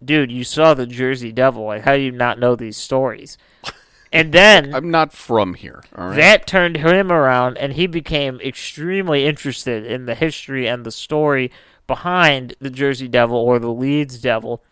[0.05, 1.65] dude, you saw the Jersey Devil.
[1.65, 3.39] Like, how do you not know these stories?
[4.13, 5.83] And then I'm not from here.
[5.97, 6.17] All right.
[6.17, 11.51] that turned him around, and he became extremely interested in the history and the story
[11.89, 14.63] behind the Jersey Devil or the Leeds Devil.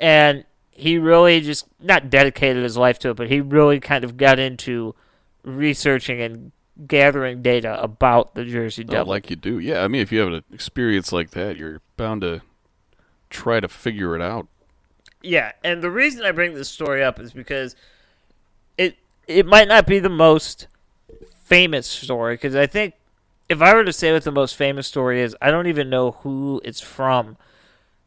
[0.00, 4.16] And he really just not dedicated his life to it, but he really kind of
[4.16, 4.94] got into
[5.44, 6.52] researching and
[6.86, 9.06] gathering data about the Jersey Oh, Devil.
[9.10, 9.58] like you do.
[9.58, 12.40] Yeah, I mean, if you have an experience like that, you're bound to
[13.28, 14.46] try to figure it out.
[15.22, 17.74] Yeah, and the reason I bring this story up is because
[18.76, 20.66] it it might not be the most
[21.42, 22.94] famous story because I think
[23.48, 26.12] if I were to say what the most famous story is, I don't even know
[26.12, 27.36] who it's from.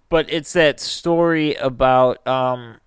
[0.09, 2.77] But it's that story about um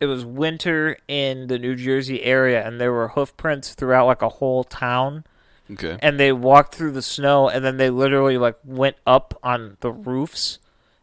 [0.00, 4.22] it was winter in the New Jersey area and there were hoof prints throughout like
[4.22, 5.24] a whole town
[5.70, 5.96] Okay.
[6.02, 9.90] and they walked through the snow and then they literally like went up on the
[9.90, 10.58] roofs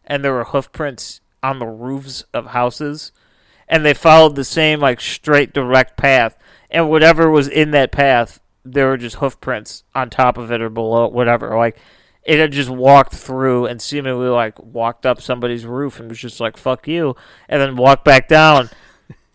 [0.06, 3.12] and there were hoof prints on the roofs of houses
[3.68, 6.38] and they followed the same like straight direct path.
[6.70, 10.62] And whatever was in that path there were just hoof prints on top of it
[10.62, 11.58] or below it, whatever.
[11.58, 11.78] Like
[12.24, 16.40] it had just walked through and seemingly like walked up somebody's roof and was just
[16.40, 17.16] like fuck you
[17.50, 18.70] and then walked back down.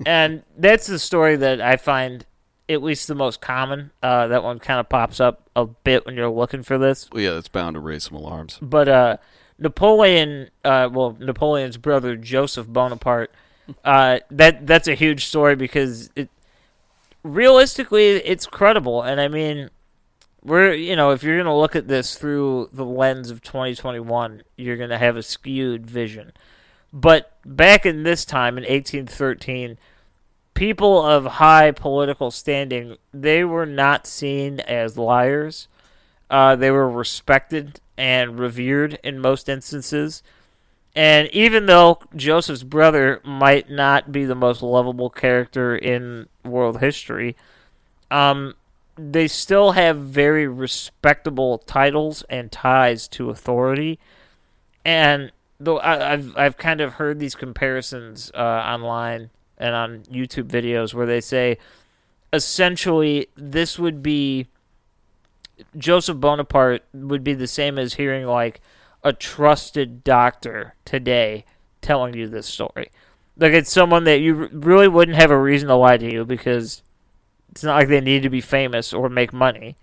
[0.05, 2.27] And that's the story that i find
[2.69, 3.93] at least the most common.
[4.03, 7.09] Uh, that one kind of pops up a bit when you're looking for this.
[7.11, 8.59] Well, yeah, it's bound to raise some alarms.
[8.61, 9.17] but uh,
[9.59, 13.31] Napoleon, uh, well, Napoleon's brother Joseph Bonaparte,
[13.85, 16.29] uh, that that's a huge story because it
[17.23, 19.71] realistically it's credible, and I mean,
[20.43, 24.77] we're you know if you're gonna look at this through the lens of 2021, you're
[24.77, 26.33] gonna have a skewed vision.
[26.93, 29.79] But back in this time in 1813,
[30.55, 35.69] people of high political standing they were not seen as liars.
[36.29, 40.23] Uh, they were respected and revered in most instances.
[40.95, 47.37] And even though Joseph's brother might not be the most lovable character in world history,
[48.11, 48.55] um,
[48.97, 53.99] they still have very respectable titles and ties to authority.
[54.85, 60.45] And though I, I've I've kind of heard these comparisons uh, online and on YouTube
[60.45, 61.59] videos where they say
[62.33, 64.47] essentially this would be
[65.77, 68.61] Joseph Bonaparte would be the same as hearing like
[69.03, 71.45] a trusted doctor today
[71.81, 72.91] telling you this story.
[73.39, 76.83] Like it's someone that you really wouldn't have a reason to lie to you because
[77.51, 79.77] it's not like they need to be famous or make money.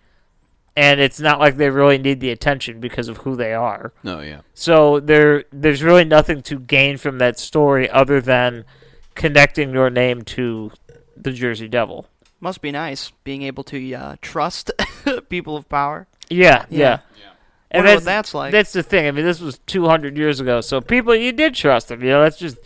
[0.76, 3.94] And it's not like they really need the attention because of who they are.
[4.04, 4.42] No, yeah.
[4.56, 8.66] So there there's really nothing to gain from that story other than
[9.14, 10.72] connecting your name to
[11.16, 12.08] the Jersey Devil.
[12.40, 14.72] Must be nice being able to uh, trust
[15.34, 16.06] people of power.
[16.30, 17.00] Yeah, yeah.
[17.20, 17.30] Yeah.
[17.72, 18.52] And Wonder what that's like.
[18.52, 19.08] That's the thing.
[19.08, 22.02] I mean, this was 200 years ago, so people you did trust them.
[22.04, 22.58] You know, that's just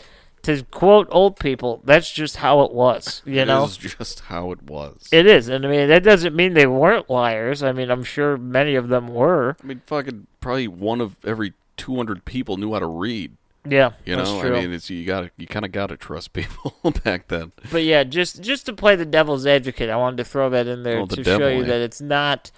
[0.42, 1.82] to quote old people.
[1.86, 3.22] That's just how it was.
[3.26, 5.08] You know, It is just how it was.
[5.14, 7.64] it is, and I mean that doesn't mean they weren't liars.
[7.64, 9.56] I mean, I'm sure many of them were.
[9.64, 13.32] I mean, fucking probably one of every 200 people knew how to read.
[13.70, 14.42] Yeah, You know.
[14.42, 17.52] I mean, it's you got you kind of got to trust people back then.
[17.72, 20.84] But yeah, just just to play the devil's advocate, I wanted to throw that in
[20.84, 21.68] there Oh, the to devil, show you eh?
[21.68, 22.52] that it's not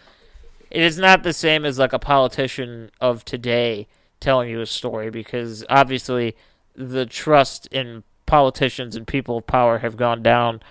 [0.72, 3.88] it is not the same as like a politician of today
[4.19, 6.36] telling you a story because obviously
[6.76, 10.62] the trust in politicians and people of power have gone down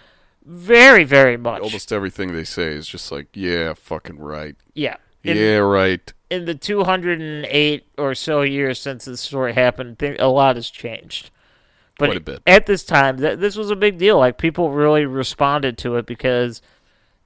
[0.45, 1.61] very very much.
[1.63, 4.57] Almost everything they say is just like, yeah, fucking right.
[4.75, 4.97] yeah.
[5.25, 6.13] In, yeah, right.
[6.31, 11.31] in the 208 or so years since this story happened, th- a lot has changed.
[11.99, 12.43] But Quite a bit.
[12.47, 14.19] at this time, th- this was a big deal.
[14.19, 16.63] Like people really responded to it because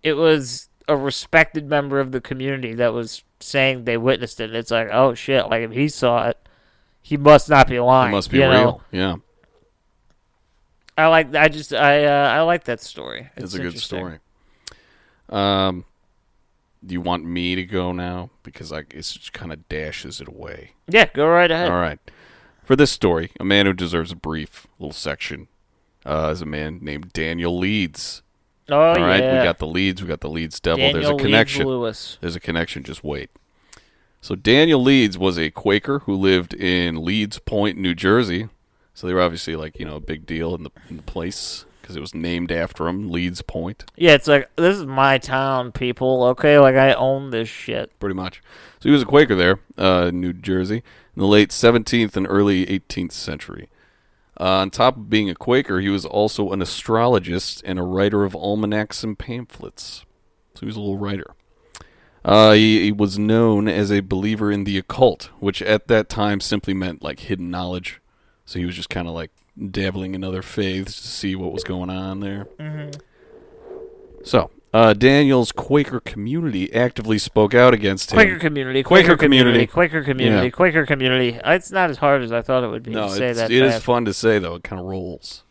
[0.03, 4.45] it was a respected member of the community that was saying they witnessed it.
[4.45, 5.49] And It's like, oh shit!
[5.51, 6.39] Like if he saw it,
[7.03, 8.13] he must not be It lying.
[8.13, 8.51] must be you know?
[8.51, 8.83] real.
[8.91, 9.17] Yeah,
[10.97, 11.35] I like.
[11.35, 11.75] I just.
[11.75, 12.05] I.
[12.07, 13.29] Uh, I like that story.
[13.37, 14.19] it's, a good story.
[15.29, 15.85] Um,
[16.85, 20.29] do you want me to go now because I it just kind of dashes it
[20.29, 20.73] away?
[20.89, 21.71] Yeah, go right ahead.
[21.71, 21.99] All right.
[22.65, 25.49] For this story, a man who deserves a brief little section
[26.05, 28.23] uh, is a man named Daniel Leeds.
[28.69, 29.39] Oh All right, yeah.
[29.39, 30.79] we got the Leeds, we got the Leeds Devil.
[30.79, 31.67] Daniel There's a Leeds connection.
[31.67, 32.19] Lewis.
[32.21, 32.85] There's a connection.
[32.85, 33.31] Just wait.
[34.21, 38.49] So Daniel Leeds was a Quaker who lived in Leeds Point, New Jersey.
[38.95, 41.65] So they were obviously like you know a big deal in the, in the place
[41.83, 45.73] because it was named after him, Leeds Point, Yeah, it's like this is my town,
[45.73, 46.25] people.
[46.25, 47.99] Okay, like I own this shit.
[47.99, 48.43] pretty much.
[48.81, 50.77] So he was a Quaker there, uh, in New Jersey,
[51.15, 53.69] in the late 17th and early 18th century.
[54.41, 58.25] Uh, on top of being a Quaker, he was also an astrologist and a writer
[58.25, 60.05] of almanacs and pamphlets.
[60.55, 61.35] So he was a little writer.
[62.25, 66.41] Uh, he, he was known as a believer in the occult, which at that time
[66.41, 68.01] simply meant like hidden knowledge.
[68.45, 69.31] So he was just kind of like
[69.71, 72.47] dabbling in other faiths to see what was going on there.
[74.25, 78.17] So uh, Daniel's Quaker community actively spoke out against him.
[78.17, 79.67] Quaker community, Quaker Quaker, community.
[79.67, 80.51] community, Quaker community, Yeah.
[80.51, 81.41] Quaker community.
[81.45, 83.51] It's not as hard as I thought it would be no, to say that.
[83.51, 84.55] it is fun to say though.
[84.55, 85.45] It kind of rolls.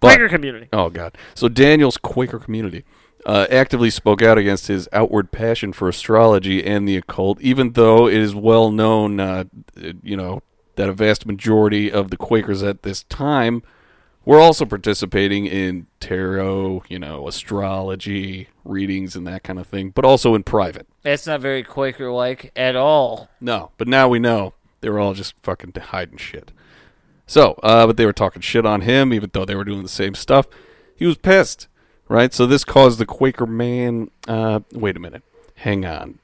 [0.00, 0.68] But- Quaker community.
[0.72, 1.16] Oh God!
[1.34, 2.84] So Daniel's Quaker community
[3.24, 8.08] uh, actively spoke out against his outward passion for astrology and the occult, even though
[8.08, 9.44] it is well known, uh,
[10.02, 10.42] you know,
[10.76, 13.62] that a vast majority of the Quakers at this time
[14.24, 20.04] were also participating in tarot, you know, astrology readings and that kind of thing, but
[20.04, 20.86] also in private.
[21.02, 23.28] That's not very Quaker-like at all.
[23.40, 26.52] No, but now we know they were all just fucking hiding shit.
[27.26, 29.88] So, uh, but they were talking shit on him, even though they were doing the
[29.88, 30.46] same stuff.
[30.94, 31.66] He was pissed,
[32.08, 32.32] right?
[32.32, 34.10] So this caused the Quaker man.
[34.28, 35.22] Uh, wait a minute,
[35.56, 36.18] hang on.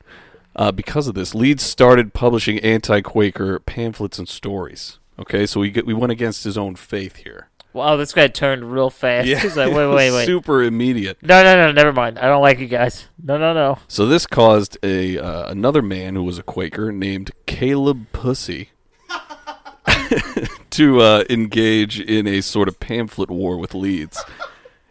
[0.59, 4.99] Uh, because of this, Leeds started publishing anti-Quaker pamphlets and stories.
[5.17, 7.49] Okay, so we get, we went against his own faith here.
[7.73, 9.29] Wow, this guy turned real fast.
[9.29, 10.27] Yeah, He's like, wait, wait, wait.
[10.27, 11.19] super immediate.
[11.23, 12.19] No, no, no, never mind.
[12.19, 13.07] I don't like you guys.
[13.23, 13.79] No, no, no.
[13.87, 18.71] So this caused a uh, another man who was a Quaker named Caleb Pussy
[20.71, 24.25] to uh, engage in a sort of pamphlet war with Leeds.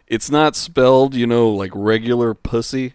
[0.06, 2.94] It's not spelled, you know, like regular pussy.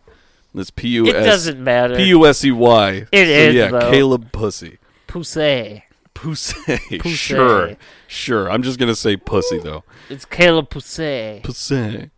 [0.56, 1.96] It's P U It doesn't matter.
[1.96, 2.92] P U S E Y.
[2.92, 3.92] It so, is, yeah, though.
[3.92, 4.78] Caleb Pussy.
[5.08, 5.84] Pussy.
[6.14, 6.78] Pussy.
[7.00, 7.10] Pussy.
[7.10, 7.76] Sure,
[8.08, 8.50] sure.
[8.52, 9.84] I'm just gonna say pussy though.
[10.10, 11.42] It's Caleb Pussy.
[11.44, 12.12] Pussy.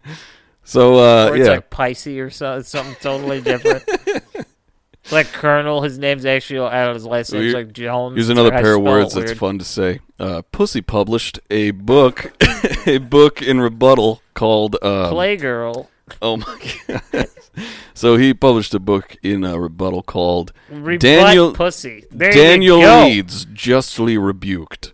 [0.63, 3.83] So uh, or it's yeah, like Pisces or something, something totally different.
[3.87, 5.81] it's like Colonel.
[5.81, 8.15] His name's actually out of his last So name's here- like Jones.
[8.15, 9.99] Here's another pair of words that's fun to say.
[10.19, 12.33] Uh, Pussy published a book,
[12.87, 15.87] a book in rebuttal called um, Playgirl.
[16.21, 17.27] Oh my god!
[17.93, 22.05] so he published a book in a rebuttal called Rebut Daniel Pussy.
[22.11, 22.79] There Daniel.
[22.79, 24.93] Leeds justly rebuked.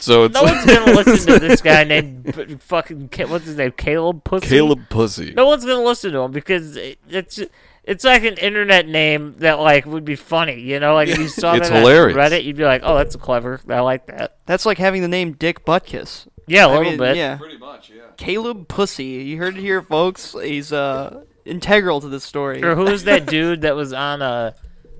[0.00, 4.22] So it's No one's gonna listen to this guy named fucking what's his name Caleb
[4.24, 4.46] Pussy.
[4.46, 5.32] Caleb Pussy.
[5.34, 7.40] No one's gonna listen to him because it's
[7.84, 10.60] it's like an internet name that like would be funny.
[10.60, 12.16] You know, like if you saw It's that hilarious.
[12.16, 13.60] on Reddit, you'd be like, "Oh, that's clever.
[13.68, 16.28] I like that." That's like having the name Dick Buttkiss.
[16.46, 17.16] Yeah, a I little mean, bit.
[17.16, 17.36] Yeah.
[17.36, 18.02] Pretty much, yeah.
[18.16, 19.04] Caleb Pussy.
[19.04, 20.34] You heard it here, folks.
[20.40, 22.62] He's uh integral to this story.
[22.62, 24.52] Or who was that dude that was on uh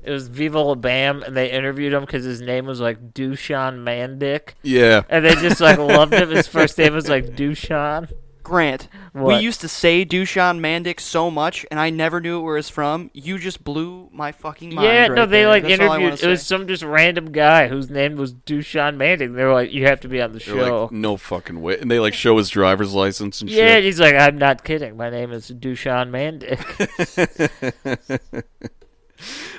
[0.03, 3.85] It was Viva La Bam, and they interviewed him because his name was like Dushan
[3.85, 5.03] Mandick, Yeah.
[5.09, 6.31] and they just like loved him.
[6.31, 8.11] His first name was like Dushan.
[8.49, 12.71] Grant, we used to say Dushan Mandic so much, and I never knew where it's
[12.71, 13.11] from.
[13.13, 14.87] You just blew my fucking mind.
[14.87, 15.49] yeah, right no, they there.
[15.49, 16.25] like That's all I wanna interviewed.
[16.29, 19.35] It was some just random guy whose name was Dushan Mandick.
[19.35, 21.79] They were like, "You have to be on the They're show." like, no fucking way.
[21.79, 23.59] And they like show his driver's license and shit.
[23.59, 24.97] yeah, he's like, "I'm not kidding.
[24.97, 26.59] My name is Dushan Mandick."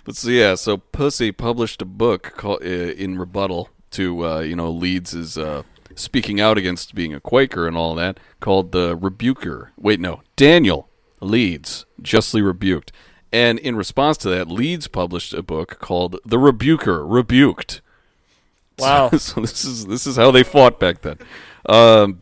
[0.06, 4.56] But so yeah, so Pussy published a book called uh, in rebuttal to uh, you
[4.56, 5.64] know Leeds is uh,
[6.00, 9.72] speaking out against being a Quaker and all that called the Rebuker.
[9.78, 12.92] Wait, no, Daniel Leeds justly rebuked.
[13.32, 17.82] And in response to that, Leeds published a book called The Rebuker Rebuked.
[18.80, 19.10] Wow.
[19.10, 21.18] So, so this is this is how they fought back then.
[21.68, 22.22] Um,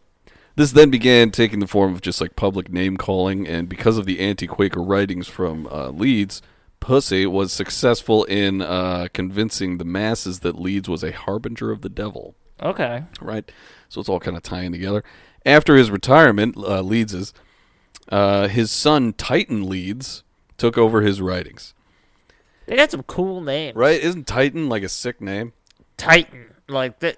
[0.55, 4.07] this then began taking the form of just like public name calling, and because of
[4.07, 6.41] the anti-Quaker writings from uh, Leeds,
[6.79, 11.89] Pussy was successful in uh, convincing the masses that Leeds was a harbinger of the
[11.89, 12.33] devil.
[12.61, 13.03] Okay.
[13.21, 13.51] Right,
[13.89, 15.03] so it's all kind of tying together.
[15.45, 17.33] After his retirement, uh, Leeds's
[18.09, 20.23] uh, his son Titan Leeds
[20.57, 21.73] took over his writings.
[22.65, 23.75] They got some cool names.
[23.75, 23.99] Right?
[24.01, 25.53] Isn't Titan like a sick name?
[25.95, 27.17] Titan, like that.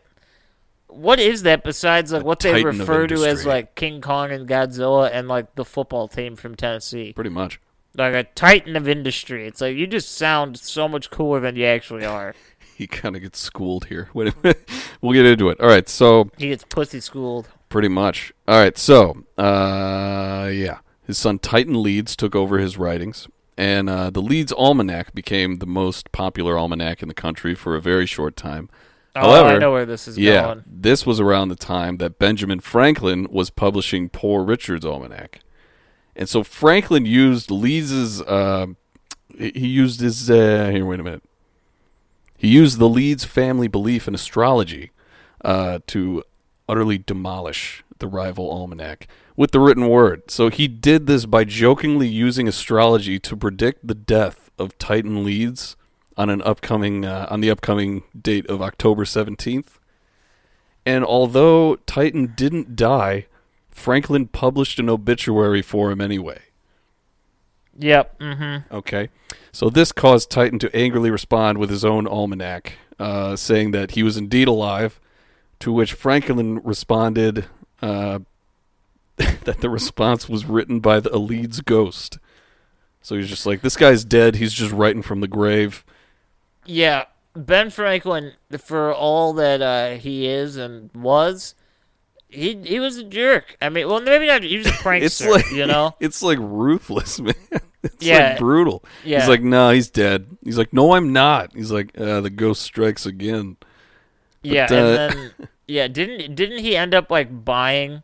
[0.88, 4.48] What is that besides like A what they refer to as like King Kong and
[4.48, 7.14] Godzilla and like the football team from Tennessee?
[7.14, 7.60] Pretty much.
[7.96, 9.48] Like a titan of industry.
[9.48, 12.34] It's like you just sound so much cooler than you actually are.
[12.80, 14.10] he kind of gets schooled here.
[14.14, 14.68] Wait a minute.
[15.02, 15.60] we'll get into it.
[15.60, 17.50] All right, so He gets pussy schooled.
[17.68, 18.34] pretty much.
[18.48, 23.28] All right, so uh, yeah, his son Titan Leeds took over his writings,
[23.58, 27.82] and uh, the Leeds Almanac became the most popular almanac in the country for a
[27.82, 28.70] very short time.
[29.16, 30.64] Oh, I However, know where this is yeah, going.
[30.66, 35.42] this was around the time that Benjamin Franklin was publishing Poor Richard's Almanac,
[36.16, 38.68] and so Franklin used Leeds's uh,
[39.38, 40.86] he he used his uh, here.
[40.86, 41.24] Wait a minute.
[42.40, 44.92] He used the Leeds family belief in astrology
[45.44, 46.24] uh, to
[46.70, 50.32] utterly demolish the rival almanac with the written word.
[50.32, 55.76] So he did this by jokingly using astrology to predict the death of Titan Leeds
[56.16, 59.78] on an upcoming uh, on the upcoming date of October seventeenth.
[60.86, 63.28] And although Titan didn't die,
[63.70, 66.40] Franklin published an obituary for him anyway.
[67.80, 68.20] Yep.
[68.20, 68.76] Mm-hmm.
[68.76, 69.10] Okay.
[69.52, 74.04] So this caused Titan to angrily respond with his own almanac, uh, saying that he
[74.04, 75.00] was indeed alive,
[75.60, 77.46] to which Franklin responded
[77.82, 78.20] uh,
[79.18, 82.20] that the response was written by the Leeds ghost.
[83.02, 84.36] So he's just like, this guy's dead.
[84.36, 85.86] He's just writing from the grave.
[86.66, 87.06] Yeah,
[87.36, 91.56] Ben Franklin, for all that uh, he is and was,
[92.28, 93.58] he he was a jerk.
[93.62, 94.44] I mean, well, maybe not.
[94.44, 95.96] He was a prankster, It's like you know.
[96.00, 97.34] it's like ruthless, man.
[97.84, 98.30] It's Yeah.
[98.32, 98.84] like brutal.
[99.06, 99.20] Yeah.
[99.20, 100.38] He's like, no, he's dead.
[100.44, 101.54] He's like, no, I'm not.
[101.56, 103.58] He's like, uh, the ghost strikes again.
[104.44, 105.32] yeah, uh, and then
[105.68, 108.04] yeah, didn't didn't he end up like buying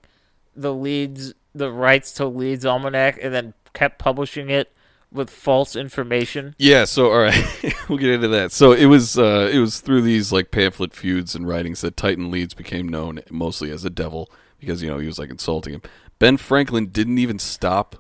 [0.55, 4.71] the Leeds, the rights to Leeds Almanac, and then kept publishing it
[5.11, 6.55] with false information?
[6.57, 7.35] Yeah, so all right,
[7.89, 8.51] we'll get into that.
[8.51, 12.31] So it was uh, it was through these like pamphlet feuds and writings that Titan
[12.31, 15.81] Leeds became known mostly as a devil because you know he was like insulting him.
[16.19, 17.97] Ben Franklin didn't even stop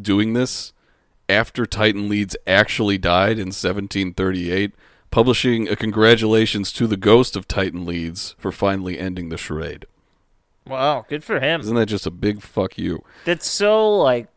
[0.00, 0.72] doing this
[1.28, 4.72] after Titan Leeds actually died in 1738,
[5.10, 9.86] publishing a congratulations to the ghost of Titan Leeds for finally ending the charade.
[10.66, 11.60] Wow, good for him.
[11.62, 13.02] Isn't that just a big fuck you?
[13.24, 14.28] that's so like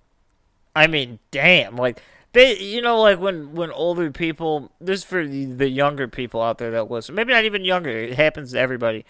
[0.74, 5.28] i mean damn like they you know like when when older people this is for
[5.28, 8.60] the, the younger people out there that listen maybe not even younger it happens to
[8.60, 9.06] everybody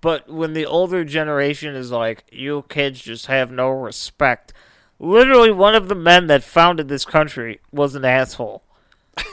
[0.00, 4.52] but when the older generation is like you kids just have no respect
[5.00, 8.62] literally one of the men that founded this country was an asshole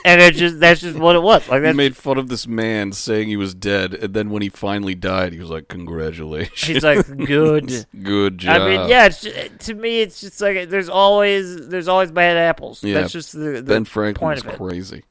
[0.04, 2.92] and it just that's just what it was like He made fun of this man
[2.92, 6.84] saying he was dead, and then when he finally died, he was like, "Congratulations." he's
[6.84, 8.62] like good Good job.
[8.62, 9.06] I mean, yeah.
[9.06, 12.82] It's just, to me, it's just like there's always there's always bad apples.
[12.82, 15.04] Yeah, That's just the, the Ben point Franklin's crazy.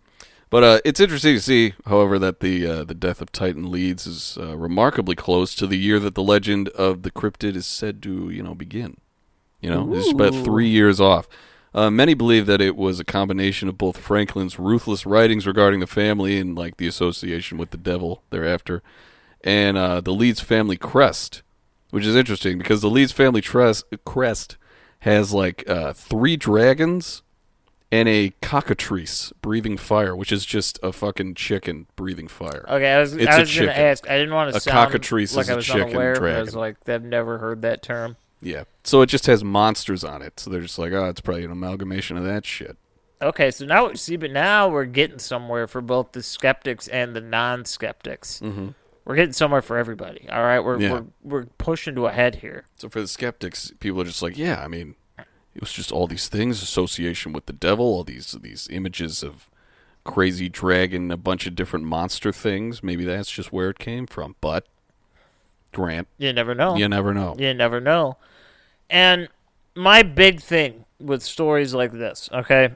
[0.50, 4.08] But uh, it's interesting to see, however, that the uh, the death of Titan Leeds
[4.08, 8.02] is uh, remarkably close to the year that the legend of the cryptid is said
[8.04, 8.98] to, you know, begin.
[9.62, 11.28] You know, it's about three years off.
[11.74, 15.88] Uh, many believe that it was a combination of both Franklin's ruthless writings regarding the
[15.88, 18.82] family and like the association with the devil thereafter,
[19.44, 21.44] and uh, the Leeds family crest,
[21.92, 24.58] which is interesting because the Leeds family tres- crest
[25.02, 27.22] has like uh, three dragons
[27.92, 32.66] and a cockatrice breathing fire, which is just a fucking chicken breathing fire.
[32.68, 33.86] Okay, I was It's I was going to chicken.
[33.86, 34.10] ask.
[34.10, 36.14] I didn't want to say A sound cockatrice like is I a was chicken unaware.
[36.20, 38.16] but I was like, I've never heard that term.
[38.42, 38.64] Yeah.
[38.84, 40.40] So it just has monsters on it.
[40.40, 42.78] So they're just like, oh, it's probably an amalgamation of that shit.
[43.22, 47.22] Okay, so now see, but now we're getting somewhere for both the skeptics and the
[47.22, 48.42] non-skeptics.
[48.44, 48.70] Mm-hmm.
[49.06, 50.28] We're getting somewhere for everybody.
[50.30, 50.92] All right, we're Yeah.
[50.92, 52.66] we're we're pushing to a head here.
[52.76, 56.06] So for the skeptics, people are just like, yeah, I mean, it was just all
[56.06, 59.50] these things, association with the devil, all these these images of
[60.04, 62.84] crazy dragon, a bunch of different monster things.
[62.84, 64.36] Maybe that's just where it came from.
[64.42, 64.68] But
[65.74, 66.76] Grant, You never know.
[66.76, 67.36] you never know.
[67.38, 68.18] You never know.
[68.90, 69.28] And
[69.76, 72.76] my big thing with stories like this, okay?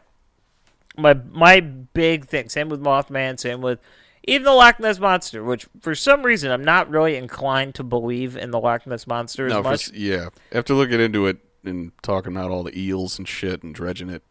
[0.97, 3.79] My my big thing, same with Mothman, same with
[4.27, 8.35] even the Loch Ness monster, which for some reason I'm not really inclined to believe
[8.37, 9.87] in the Loch Ness monster as No, much.
[9.87, 10.29] s- yeah.
[10.51, 14.21] After looking into it and talking about all the eels and shit and dredging it,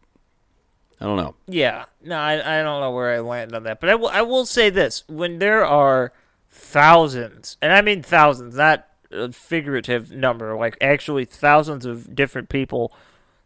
[1.01, 1.33] I don't know.
[1.47, 4.21] Yeah, no, I, I don't know where I land on that, but I will I
[4.21, 6.13] will say this: when there are
[6.51, 12.93] thousands, and I mean thousands, not a figurative number, like actually thousands of different people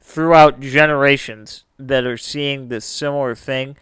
[0.01, 3.75] throughout generations that are seeing this similar thing,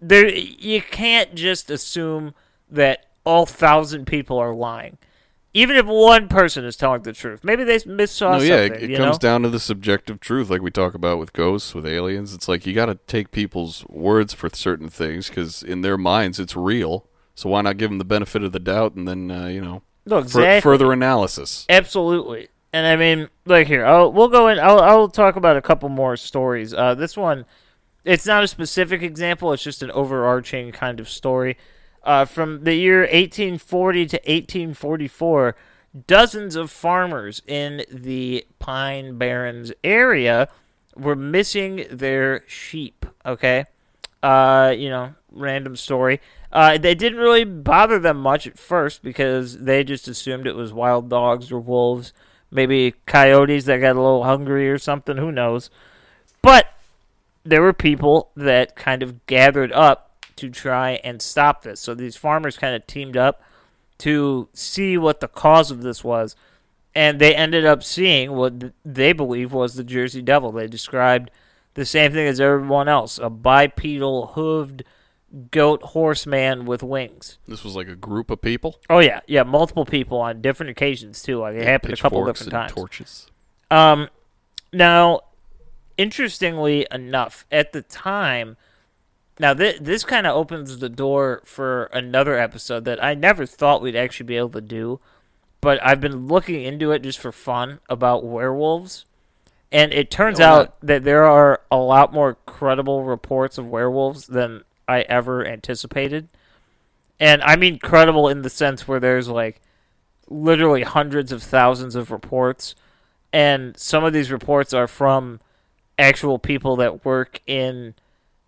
[0.00, 2.34] there you can't just assume
[2.68, 4.98] that all thousand people are lying.
[5.52, 8.90] Even if one person is telling the truth, maybe they missaw no, yeah, something.
[8.92, 9.18] it, comes know?
[9.18, 12.32] down to the subjective truth, like we talk about with ghosts, with aliens.
[12.32, 16.38] It's like you got to take people's words for certain things because in their minds
[16.38, 17.06] it's real.
[17.40, 19.80] So why not give them the benefit of the doubt and then uh, you know
[20.04, 20.60] No, exactly.
[20.60, 21.64] further analysis?
[21.70, 22.48] Absolutely.
[22.70, 24.58] And I mean, like here, I'll, we'll go in.
[24.58, 26.74] I'll, I'll talk about a couple more stories.
[26.74, 27.46] Uh, this one,
[28.04, 29.54] it's not a specific example.
[29.54, 31.56] It's just an overarching kind of story.
[32.02, 35.56] Uh, from the year 1840 to 1844,
[36.06, 40.48] dozens of farmers in the Pine Barrens area
[40.94, 43.06] were missing their sheep.
[43.24, 43.64] Okay,
[44.22, 46.20] uh, you know, random story.
[46.52, 50.72] Uh, they didn't really bother them much at first because they just assumed it was
[50.72, 52.12] wild dogs or wolves,
[52.50, 55.16] maybe coyotes that got a little hungry or something.
[55.16, 55.70] Who knows?
[56.42, 56.66] But
[57.44, 61.80] there were people that kind of gathered up to try and stop this.
[61.80, 63.42] So these farmers kind of teamed up
[63.98, 66.34] to see what the cause of this was,
[66.94, 70.50] and they ended up seeing what they believe was the Jersey Devil.
[70.50, 71.30] They described
[71.74, 74.82] the same thing as everyone else a bipedal, hooved
[75.50, 77.38] goat horseman with wings.
[77.46, 78.78] This was like a group of people.
[78.88, 81.38] Oh yeah, yeah, multiple people on different occasions too.
[81.38, 82.72] Like it happened a couple different and times.
[82.72, 83.26] Torches.
[83.70, 84.08] Um,
[84.72, 85.20] now,
[85.96, 88.56] interestingly enough, at the time,
[89.38, 93.82] now th- this kind of opens the door for another episode that I never thought
[93.82, 95.00] we'd actually be able to do,
[95.60, 99.04] but I've been looking into it just for fun about werewolves.
[99.72, 104.26] And it turns Oh, out that there are a lot more credible reports of werewolves
[104.26, 106.28] than I ever anticipated.
[107.18, 109.60] And I mean credible in the sense where there's like
[110.28, 112.74] literally hundreds of thousands of reports
[113.32, 115.40] and some of these reports are from
[115.98, 117.94] actual people that work in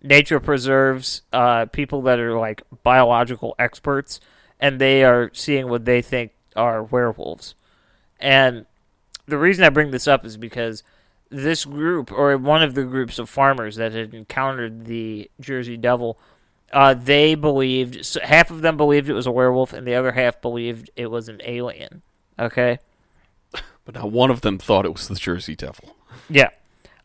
[0.03, 4.21] nature preserves, uh, people that are like biological experts,
[4.59, 7.55] and they are seeing what they think are werewolves.
[8.19, 8.67] And
[9.27, 10.83] the reason I bring this up is because
[11.31, 16.19] this group, or one of the groups of farmers that had encountered the Jersey Devil,
[16.73, 20.13] uh, they believed so half of them believed it was a werewolf, and the other
[20.13, 22.03] half believed it was an alien.
[22.39, 22.79] Okay.
[23.85, 25.97] But now one of them thought it was the Jersey Devil.
[26.31, 26.51] Yeah.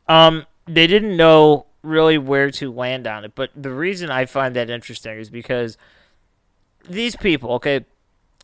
[0.07, 4.55] Um, they didn't know really where to land on it, but the reason I find
[4.55, 5.75] that interesting is because
[6.87, 7.83] these people, okay,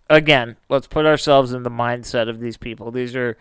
[0.10, 2.90] again, let's put ourselves in the mindset of these people.
[2.90, 3.38] These are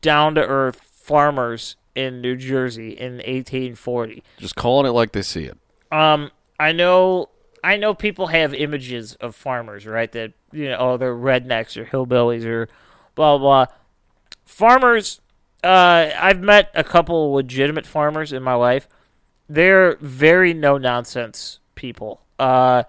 [0.00, 4.22] down to earth farmers in New Jersey in 1840.
[4.38, 5.58] Just calling it like they see it.
[5.90, 6.30] Um,
[6.62, 7.28] I know,
[7.64, 10.10] I know people have images of farmers, right?
[10.12, 12.68] That you know, oh, they're rednecks or hillbillies or
[13.16, 13.66] blah blah.
[13.66, 13.74] blah.
[14.44, 15.20] Farmers,
[15.64, 18.88] uh, I've met a couple legitimate farmers in my life.
[19.48, 22.22] They're very no nonsense people.
[22.38, 22.84] Uh,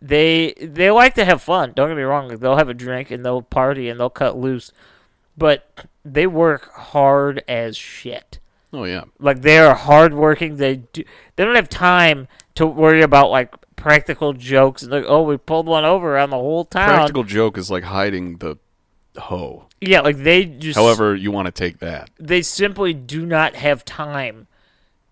[0.00, 1.74] they they like to have fun.
[1.76, 2.26] Don't get me wrong.
[2.36, 4.72] They'll have a drink and they'll party and they'll cut loose,
[5.38, 8.40] but they work hard as shit
[8.72, 9.04] Oh yeah.
[9.18, 10.56] like they are hardworking.
[10.56, 11.04] They do.
[11.36, 14.82] They don't have time to worry about like practical jokes.
[14.82, 16.88] Like, oh, we pulled one over on the whole town.
[16.88, 18.56] Practical joke is like hiding the
[19.18, 19.66] hoe.
[19.80, 20.78] Yeah, like they just.
[20.78, 22.10] However, you want to take that.
[22.18, 24.46] they simply do not have time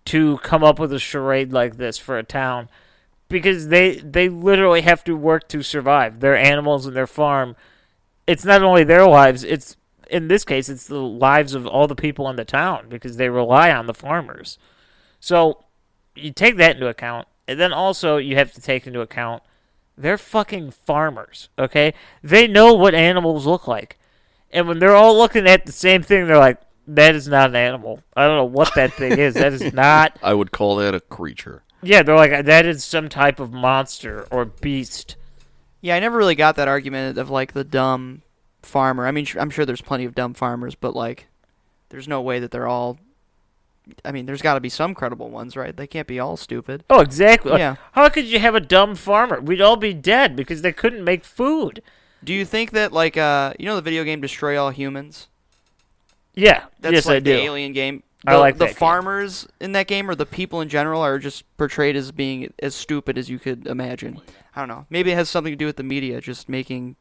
[0.05, 2.67] to come up with a charade like this for a town
[3.27, 6.19] because they they literally have to work to survive.
[6.19, 7.55] Their animals and their farm.
[8.25, 9.43] It's not only their lives.
[9.43, 9.77] It's
[10.11, 13.29] in this case, it's the lives of all the people in the town because they
[13.29, 14.59] rely on the farmers.
[15.19, 15.63] So
[16.15, 19.41] you take that into account, and then also you have to take into account
[19.97, 21.49] they're fucking farmers.
[21.57, 21.93] Okay,
[22.23, 23.97] they know what animals look like,
[24.51, 27.55] and when they're all looking at the same thing, they're like, "That is not an
[27.55, 28.01] animal.
[28.15, 29.35] I don't know what that thing is.
[29.35, 31.63] That is not." I would call that a creature.
[31.81, 35.15] Yeah, they're like, "That is some type of monster or beast."
[35.81, 38.21] Yeah, I never really got that argument of like the dumb
[38.61, 39.07] farmer.
[39.07, 41.27] I mean, I'm sure there's plenty of dumb farmers, but like,
[41.89, 42.97] there's no way that they're all.
[44.05, 45.75] I mean, there's got to be some credible ones, right?
[45.75, 46.83] They can't be all stupid.
[46.89, 47.57] Oh, exactly.
[47.57, 47.75] Yeah.
[47.93, 49.41] How could you have a dumb farmer?
[49.41, 51.81] We'd all be dead because they couldn't make food.
[52.23, 55.27] Do you think that like uh, you know the video game Destroy All Humans?
[56.35, 56.65] Yeah.
[56.79, 57.33] That's yes, like I do.
[57.33, 58.03] the alien game.
[58.25, 58.75] I like the that game.
[58.75, 62.75] farmers in that game, or the people in general, are just portrayed as being as
[62.75, 64.21] stupid as you could imagine.
[64.55, 64.85] I don't know.
[64.89, 66.97] Maybe it has something to do with the media, just making,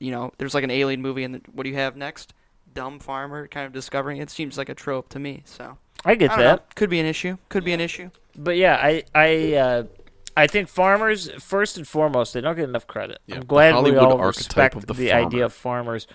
[0.00, 2.34] you know, there's like an alien movie, and what do you have next?
[2.74, 4.18] Dumb farmer kind of discovering.
[4.18, 5.42] It seems like a trope to me.
[5.44, 6.56] So I get I that.
[6.56, 6.62] know.
[6.74, 7.38] Could be an issue.
[7.48, 8.10] Could be an issue.
[8.36, 9.84] But yeah, I I uh,
[10.36, 13.20] I think farmers first and foremost they don't get enough credit.
[13.26, 16.06] Yeah, I'm the glad we all respect of the the idea of farmers.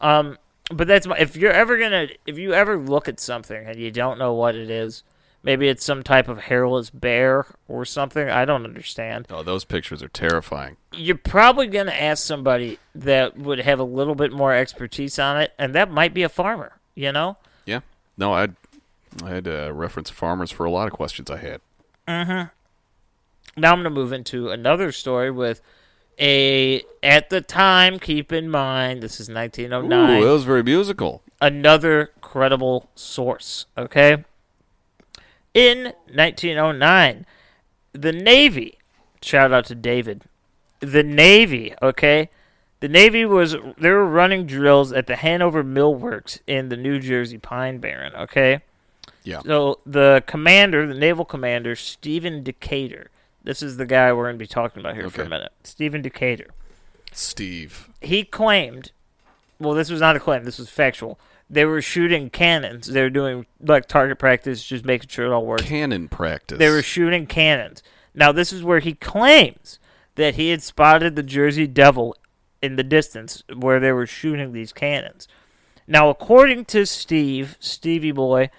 [0.00, 0.38] Um,
[0.72, 3.90] but that's my, if you're ever gonna if you ever look at something and you
[3.90, 5.02] don't know what it is,
[5.42, 8.28] maybe it's some type of hairless bear or something.
[8.28, 9.26] I don't understand.
[9.30, 10.76] Oh, those pictures are terrifying.
[10.92, 15.52] You're probably gonna ask somebody that would have a little bit more expertise on it,
[15.58, 16.78] and that might be a farmer.
[16.94, 17.36] You know.
[17.64, 17.80] Yeah.
[18.18, 18.48] No, I
[19.22, 21.60] I had to reference farmers for a lot of questions I had.
[22.06, 22.48] Mm-hmm.
[23.60, 25.60] Now I'm going to move into another story with
[26.20, 27.98] a at the time.
[27.98, 30.18] Keep in mind, this is 1909.
[30.18, 31.22] Ooh, that was very musical.
[31.40, 33.66] another credible source.
[33.76, 34.24] Okay.
[35.54, 37.26] In 1909,
[37.92, 38.78] the Navy.
[39.22, 40.24] Shout out to David.
[40.80, 41.74] The Navy.
[41.82, 42.30] Okay.
[42.80, 46.98] The Navy was they were running drills at the Hanover Mill Works in the New
[46.98, 48.14] Jersey Pine Barren.
[48.14, 48.60] Okay.
[49.22, 49.40] Yeah.
[49.40, 53.10] So the commander, the naval commander, Stephen Decatur.
[53.42, 55.52] This is the guy we're going to be talking about here for a minute.
[55.64, 56.48] Stephen Decatur.
[57.12, 57.90] Steve.
[58.00, 58.92] He claimed,
[59.58, 60.44] well, this was not a claim.
[60.44, 61.18] This was factual.
[61.50, 62.86] They were shooting cannons.
[62.86, 65.64] They were doing like target practice, just making sure it all worked.
[65.64, 66.58] Cannon practice.
[66.58, 67.82] They were shooting cannons.
[68.14, 69.78] Now, this is where he claims
[70.14, 72.16] that he had spotted the Jersey Devil
[72.62, 75.26] in the distance where they were shooting these cannons.
[75.86, 78.50] Now, according to Steve, Stevie Boy,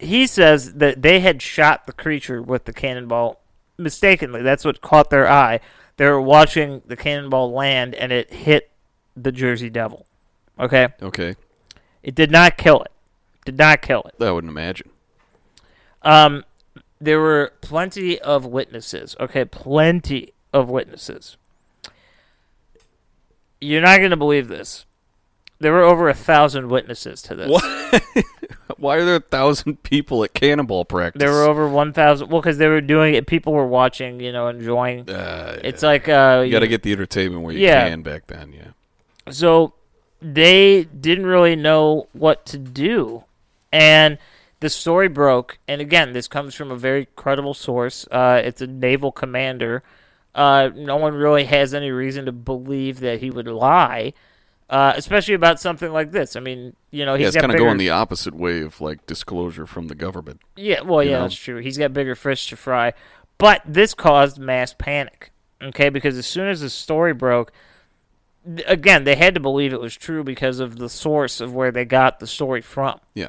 [0.00, 3.40] he says that they had shot the creature with the cannonball
[3.76, 4.42] mistakenly.
[4.42, 5.60] That's what caught their eye.
[5.96, 8.70] They were watching the cannonball land and it hit
[9.16, 10.06] the Jersey Devil.
[10.58, 10.88] Okay?
[11.02, 11.36] Okay.
[12.04, 12.92] It did not kill it.
[13.44, 14.22] Did not kill it.
[14.22, 14.90] I wouldn't imagine.
[16.02, 16.44] Um,
[17.00, 19.16] there were plenty of witnesses.
[19.18, 21.36] Okay, plenty of witnesses.
[23.60, 24.84] You're not going to believe this.
[25.58, 27.48] There were over a thousand witnesses to this.
[27.48, 28.02] What?
[28.78, 31.20] Why are there a thousand people at cannonball practice?
[31.20, 32.28] There were over one thousand.
[32.28, 33.26] Well, because they were doing it.
[33.26, 34.20] People were watching.
[34.20, 35.08] You know, enjoying.
[35.08, 37.88] Uh, It's like uh, you got to get the entertainment where you Yeah.
[37.88, 38.52] can back then.
[38.52, 39.32] Yeah.
[39.32, 39.72] so
[40.32, 43.24] they didn't really know what to do.
[43.72, 44.18] And
[44.60, 45.58] the story broke.
[45.68, 48.06] And again this comes from a very credible source.
[48.10, 49.82] Uh, it's a naval commander.
[50.34, 54.12] Uh, no one really has any reason to believe that he would lie
[54.70, 56.36] uh, especially about something like this.
[56.36, 59.66] I mean you know he's it's kind of going the opposite way of like disclosure
[59.66, 60.40] from the government.
[60.56, 61.22] yeah well yeah know?
[61.22, 61.58] that's true.
[61.58, 62.94] He's got bigger fish to fry.
[63.36, 65.88] But this caused mass panic okay?
[65.88, 67.52] Because as soon as the story broke
[68.66, 71.84] again they had to believe it was true because of the source of where they
[71.84, 73.28] got the story from Yeah.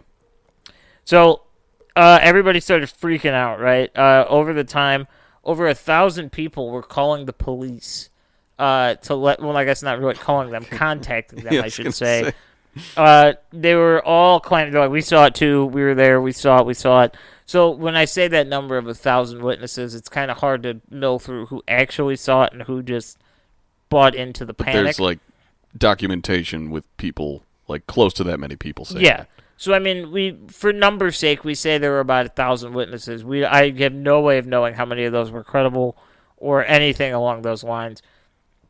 [1.04, 1.42] so
[1.96, 5.08] uh, everybody started freaking out right uh, over the time
[5.44, 8.10] over a thousand people were calling the police
[8.60, 11.68] uh, to let well i guess not really calling them contacting them Yeah, I i
[11.70, 12.34] should say say.
[12.98, 15.66] uh, they were all claiming they're like, we saw it too.
[15.68, 16.20] We were there.
[16.20, 16.66] We saw it.
[16.66, 17.16] We saw it.
[17.46, 20.82] So when I say that number of a thousand witnesses, it's kind of hard to
[20.90, 23.18] know through who actually saw it and who just
[23.90, 24.84] bought into the But panic.
[24.84, 25.20] there's like
[25.78, 29.04] documentation with people like close to that many people saying.
[29.06, 29.26] yeah.
[29.58, 33.24] So I mean, we for numbers' sake, we say there were about a thousand witnesses.
[33.24, 35.98] We I have no way of knowing how many of those were credible
[36.38, 38.02] or anything along those lines.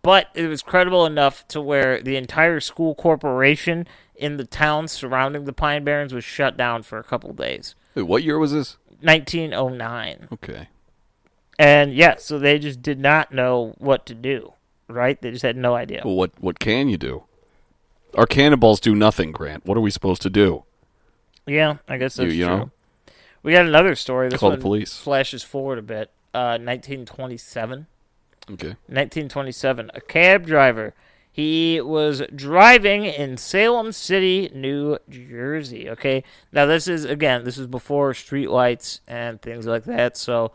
[0.03, 5.45] But it was credible enough to where the entire school corporation in the towns surrounding
[5.45, 7.73] the Pine Barrens was shut down for a couple days.
[7.95, 8.77] Wait, what year was this?
[9.01, 10.27] 1909.
[10.33, 10.67] Okay.
[11.57, 14.53] And yeah, so they just did not know what to do,
[14.87, 15.21] right?
[15.21, 16.01] They just had no idea.
[16.05, 17.23] Well, what what can you do?
[18.15, 19.65] Our cannonballs do nothing, Grant.
[19.65, 20.63] What are we supposed to do?
[21.45, 22.55] Yeah, I guess You- that's you true.
[22.57, 22.71] know?
[23.43, 24.29] We got another story.
[24.29, 24.97] This Call the police.
[24.97, 26.09] flashes forward a bit.
[26.33, 27.85] Uh, 1927.
[28.51, 28.75] Okay.
[28.87, 29.91] 1927.
[29.93, 30.93] A cab driver.
[31.31, 35.89] He was driving in Salem City, New Jersey.
[35.89, 36.23] Okay.
[36.51, 40.15] Now this is again, this is before streetlights and things like that.
[40.17, 40.53] So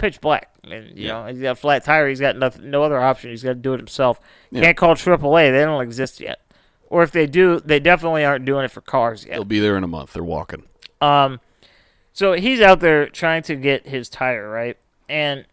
[0.00, 0.50] pitch black.
[0.64, 1.12] And you Yeah.
[1.12, 2.08] know, he's got a flat tire.
[2.08, 3.30] He's got nothing, no other option.
[3.30, 4.20] He's got to do it himself.
[4.50, 4.62] Yeah.
[4.62, 5.50] Can't call AAA.
[5.52, 6.40] They don't exist yet.
[6.88, 9.34] Or if they do, they definitely aren't doing it for cars yet.
[9.34, 10.12] They'll be there in a month.
[10.12, 10.64] They're walking.
[11.00, 11.40] Um,
[12.12, 14.76] so he's out there trying to get his tire right,
[15.08, 15.46] and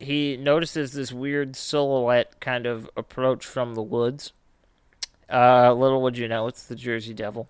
[0.00, 4.32] he notices this weird silhouette kind of approach from the woods.
[5.32, 7.48] Uh, little would you know, it's the Jersey Devil.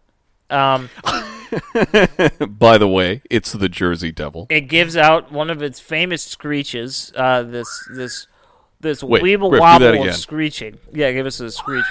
[0.50, 0.90] Um,
[2.48, 4.46] By the way, it's the Jersey Devil.
[4.50, 7.12] it gives out one of its famous screeches.
[7.14, 8.26] Uh, this this
[8.80, 10.78] this Wait, weeble Griff, wobble of screeching.
[10.92, 11.84] Yeah, give us a screech.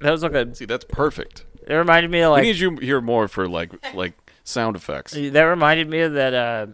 [0.00, 0.54] That was like a.
[0.54, 1.44] See, that's perfect.
[1.66, 4.14] It reminded me of we like need you hear more for like like
[4.44, 5.14] sound effects.
[5.16, 6.66] That reminded me of that uh,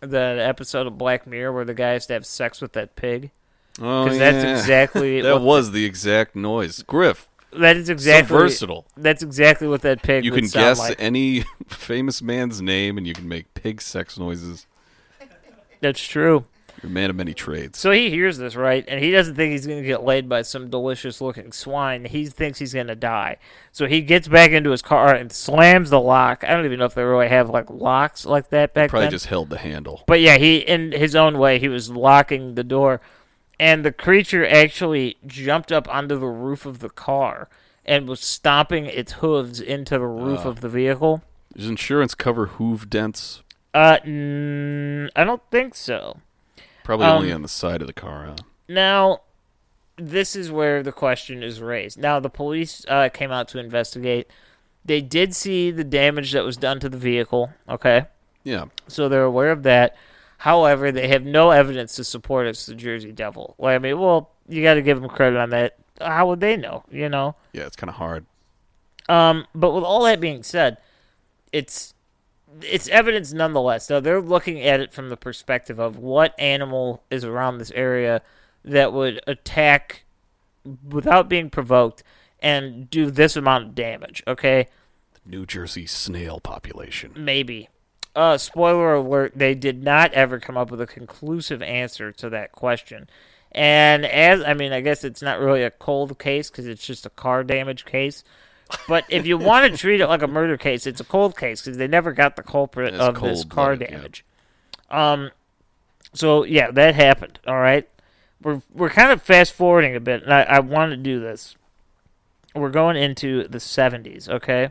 [0.00, 3.30] that episode of Black Mirror where the guy has to have sex with that pig.
[3.80, 4.18] Oh, yeah.
[4.18, 6.82] that's exactly that was the exact noise.
[6.82, 7.28] Griff,
[7.58, 8.86] that is exactly so versatile.
[8.96, 10.96] That's exactly what that pig You can guess like.
[10.98, 14.66] any famous man's name, and you can make pig sex noises.
[15.80, 16.46] That's true.
[16.82, 17.78] You're a man of many trades.
[17.78, 20.42] So he hears this right, and he doesn't think he's going to get laid by
[20.42, 22.04] some delicious-looking swine.
[22.04, 23.38] He thinks he's going to die.
[23.72, 26.44] So he gets back into his car and slams the lock.
[26.44, 29.10] I don't even know if they really have like locks like that back Probably then.
[29.12, 30.04] just held the handle.
[30.06, 33.00] But yeah, he in his own way he was locking the door,
[33.58, 37.48] and the creature actually jumped up onto the roof of the car
[37.84, 40.48] and was stomping its hooves into the roof Ah.
[40.48, 41.22] of the vehicle.
[41.56, 43.42] Does insurance cover hoof dents?
[43.72, 46.18] Uh, mm, I don't think so.
[46.84, 48.24] Probably Um, only on the side of the car.
[48.26, 48.36] Huh?
[48.68, 49.20] Now,
[49.96, 51.98] this is where the question is raised.
[51.98, 54.28] Now, the police uh, came out to investigate.
[54.84, 57.50] They did see the damage that was done to the vehicle.
[57.68, 58.06] Okay.
[58.44, 58.66] Yeah.
[58.86, 59.96] so they're aware of that.
[60.38, 63.54] However, they have no evidence to support it's the Jersey Devil.
[63.58, 65.76] Well, I mean, well, you got to give them credit on that.
[66.00, 66.84] How would they know?
[66.90, 67.36] You know.
[67.52, 68.26] Yeah, it's kind of hard.
[69.08, 70.78] Um, but with all that being said,
[71.52, 71.94] it's
[72.62, 73.88] it's evidence nonetheless.
[73.88, 78.22] Now they're looking at it from the perspective of what animal is around this area
[78.64, 80.04] that would attack
[80.88, 82.02] without being provoked
[82.40, 84.22] and do this amount of damage.
[84.26, 84.68] Okay,
[85.24, 87.12] New Jersey snail population.
[87.16, 87.68] maybe.
[88.16, 92.50] Uh, spoiler alert: they did not ever come up with a conclusive answer to that
[92.50, 93.08] question.
[93.52, 97.06] And as I mean, I guess it's not really a cold case because it's just
[97.06, 98.24] a car damage case.
[98.88, 101.62] But if you want to treat it like a murder case, it's a cold case
[101.62, 103.90] because they never got the culprit of this car yeah.
[103.90, 104.24] damage.
[104.90, 105.30] Um,
[106.12, 107.38] so yeah, that happened.
[107.46, 107.88] All right,
[108.42, 111.54] we're we're kind of fast forwarding a bit, and I, I want to do this.
[112.54, 114.28] We're going into the seventies.
[114.28, 114.70] Okay.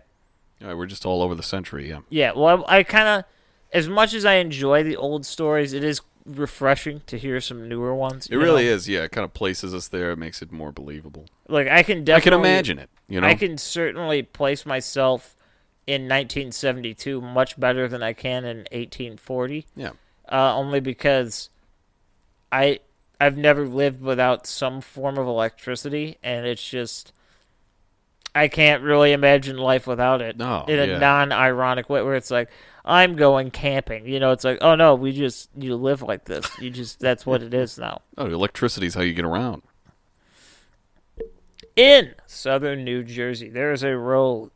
[0.62, 1.90] All right, we're just all over the century.
[1.90, 2.00] Yeah.
[2.10, 3.26] Yeah, well, I, I kind of,
[3.76, 7.94] as much as I enjoy the old stories, it is refreshing to hear some newer
[7.94, 8.28] ones.
[8.28, 8.72] It really know?
[8.72, 8.88] is.
[8.88, 10.12] Yeah, it kind of places us there.
[10.12, 11.26] It makes it more believable.
[11.50, 12.90] Like I can definitely, I can imagine it.
[13.10, 13.28] You know.
[13.28, 15.36] I can certainly place myself
[15.86, 19.68] in 1972 much better than I can in 1840.
[19.76, 19.92] Yeah.
[20.32, 21.50] Uh, only because
[22.52, 22.80] I
[23.20, 27.12] I've never lived without some form of electricity, and it's just
[28.36, 30.38] I can't really imagine life without it.
[30.38, 30.98] No, in a yeah.
[30.98, 32.50] non-ironic way, where it's like
[32.84, 34.06] I'm going camping.
[34.06, 36.46] You know, it's like oh no, we just you live like this.
[36.60, 38.02] You just that's what it is now.
[38.18, 39.62] Oh, electricity is how you get around.
[41.76, 44.52] In southern New Jersey, there is a road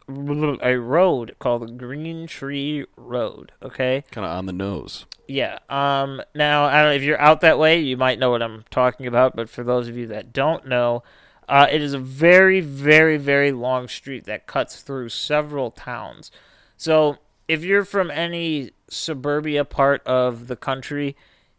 [0.61, 3.51] a road called the Green Tree Road.
[3.61, 4.05] Okay.
[4.11, 5.05] Kind of on the nose.
[5.27, 5.59] Yeah.
[5.69, 6.21] Um.
[6.33, 9.05] Now, I don't know if you're out that way, you might know what I'm talking
[9.05, 9.35] about.
[9.35, 11.03] But for those of you that don't know,
[11.49, 16.31] uh, it is a very, very, very long street that cuts through several towns.
[16.77, 21.15] So, if you're from any suburbia part of the country,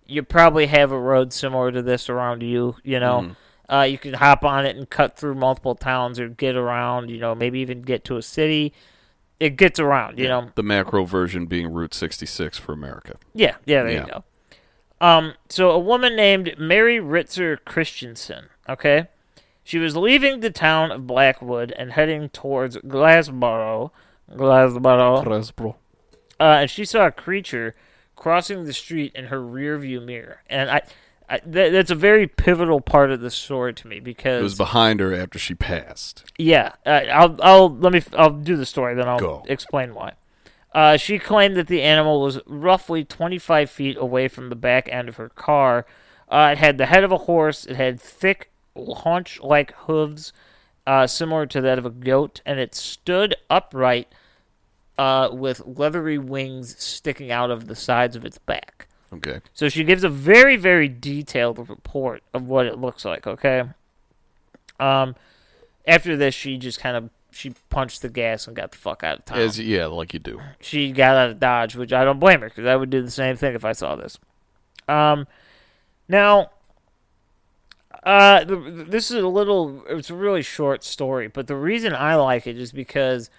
[0.06, 2.76] you probably have a road similar to this around you.
[2.84, 3.36] You know,
[3.68, 7.10] uh, you can hop on it and cut through multiple towns or get around.
[7.10, 8.72] You know, maybe even get to a city.
[9.40, 10.18] It gets around.
[10.18, 13.16] You know, The macro version being Route 66 for America.
[13.34, 14.04] yeah, yeah, there Yeah.
[14.06, 14.24] you go.
[15.00, 19.08] Um, so a woman named Mary Ritzer Christensen, okay?
[19.70, 23.92] She was leaving the town of Blackwood and heading towards Glassboro,
[24.28, 25.74] Glassboro,
[26.40, 27.76] uh, and she saw a creature
[28.16, 30.42] crossing the street in her rearview mirror.
[30.50, 30.82] And I,
[31.28, 34.56] I th- that's a very pivotal part of the story to me because It was
[34.56, 36.24] behind her after she passed.
[36.36, 39.44] yeah, uh, I'll I'll let me I'll do the story then I'll Go.
[39.46, 40.14] explain why.
[40.74, 45.08] Uh, she claimed that the animal was roughly 25 feet away from the back end
[45.08, 45.86] of her car.
[46.28, 47.64] Uh, it had the head of a horse.
[47.66, 48.50] It had thick,
[48.86, 50.32] haunch-like hooves,
[50.86, 54.08] uh, similar to that of a goat, and it stood upright
[54.98, 58.86] uh, with leathery wings sticking out of the sides of its back.
[59.12, 59.40] Okay.
[59.54, 63.26] So she gives a very, very detailed report of what it looks like.
[63.26, 63.64] Okay.
[64.78, 65.16] Um,
[65.86, 69.20] after this, she just kind of she punched the gas and got the fuck out
[69.20, 69.38] of town.
[69.38, 70.40] As yeah, like you do.
[70.60, 73.10] she got out of Dodge, which I don't blame her because I would do the
[73.10, 74.18] same thing if I saw this.
[74.88, 75.26] Um,
[76.08, 76.50] now,
[78.02, 79.84] uh, this is a little.
[79.88, 83.30] It's a really short story, but the reason I like it is because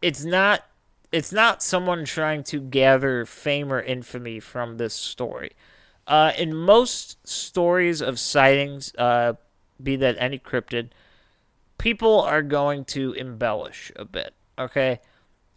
[0.00, 0.64] it's not.
[1.10, 5.52] It's not someone trying to gather fame or infamy from this story.
[6.06, 9.34] Uh, in most stories of sightings, uh,
[9.82, 10.88] be that any cryptid,
[11.78, 14.34] people are going to embellish a bit.
[14.58, 15.00] Okay.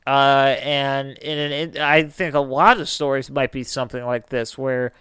[0.06, 4.30] Uh, and in an, in, I think a lot of stories might be something like
[4.30, 4.92] this, where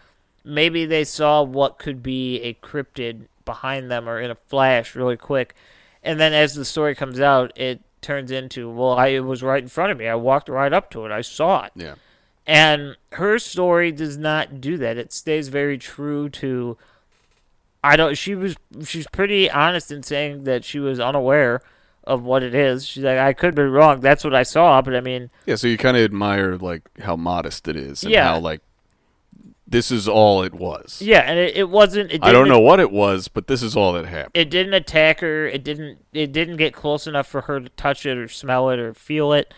[0.44, 5.16] maybe they saw what could be a cryptid behind them or in a flash really
[5.16, 5.54] quick,
[6.02, 9.62] and then as the story comes out, it turns into, well, I, it was right
[9.62, 10.06] in front of me.
[10.06, 11.10] I walked right up to it.
[11.12, 11.72] I saw it.
[11.74, 11.94] Yeah.
[12.46, 14.98] And her story does not do that.
[14.98, 16.76] It stays very true to.
[17.82, 18.16] I don't.
[18.18, 18.56] She was.
[18.84, 21.62] She's pretty honest in saying that she was unaware
[22.06, 22.86] of what it is.
[22.86, 24.00] She's like, I could be wrong.
[24.00, 24.82] That's what I saw.
[24.82, 28.12] But I mean, Yeah, so you kind of admire like how modest it is and
[28.12, 28.24] Yeah.
[28.24, 28.60] how like
[29.66, 31.00] this is all it was.
[31.02, 32.12] yeah, and it, it wasn't.
[32.12, 34.32] It I don't know what it was, but this is all that happened.
[34.34, 35.46] It didn't attack her.
[35.46, 35.98] It didn't.
[36.12, 39.32] It didn't get close enough for her to touch it or smell it or feel
[39.32, 39.52] it.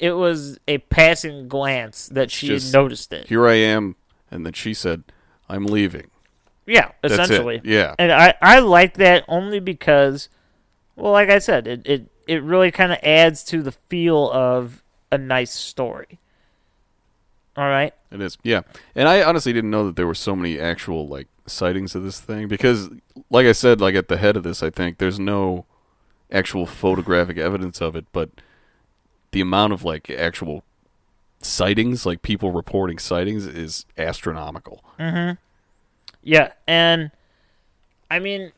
[0.00, 3.28] It was a passing glance that she had Just- noticed it.
[3.28, 3.94] Here I am,
[4.30, 5.04] and then she said,
[5.48, 6.10] "I'm leaving."
[6.66, 7.20] Yeah, That's it.
[7.20, 7.60] essentially.
[7.62, 7.94] Yeah.
[7.98, 10.30] And I, I like that only because,
[10.96, 14.82] well, like I said, it, it, it really kind of adds to the feel of
[15.12, 16.18] a nice story.
[17.56, 17.92] All right?
[18.10, 18.62] It is, yeah.
[18.94, 22.20] And I honestly didn't know that there were so many actual like sightings of this
[22.20, 22.90] thing because,
[23.30, 25.66] like I said, like at the head of this, I think there's no
[26.32, 28.30] actual photographic evidence of it, but
[29.30, 30.64] the amount of like actual
[31.40, 34.82] sightings, like people reporting sightings, is astronomical.
[34.98, 35.38] Mhm.
[36.22, 37.10] Yeah, and
[38.10, 38.52] I mean,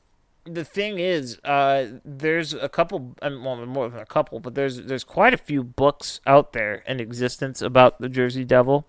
[0.46, 5.04] the thing is, uh, there's a couple, well, more than a couple, but there's there's
[5.04, 8.86] quite a few books out there in existence about the Jersey Devil.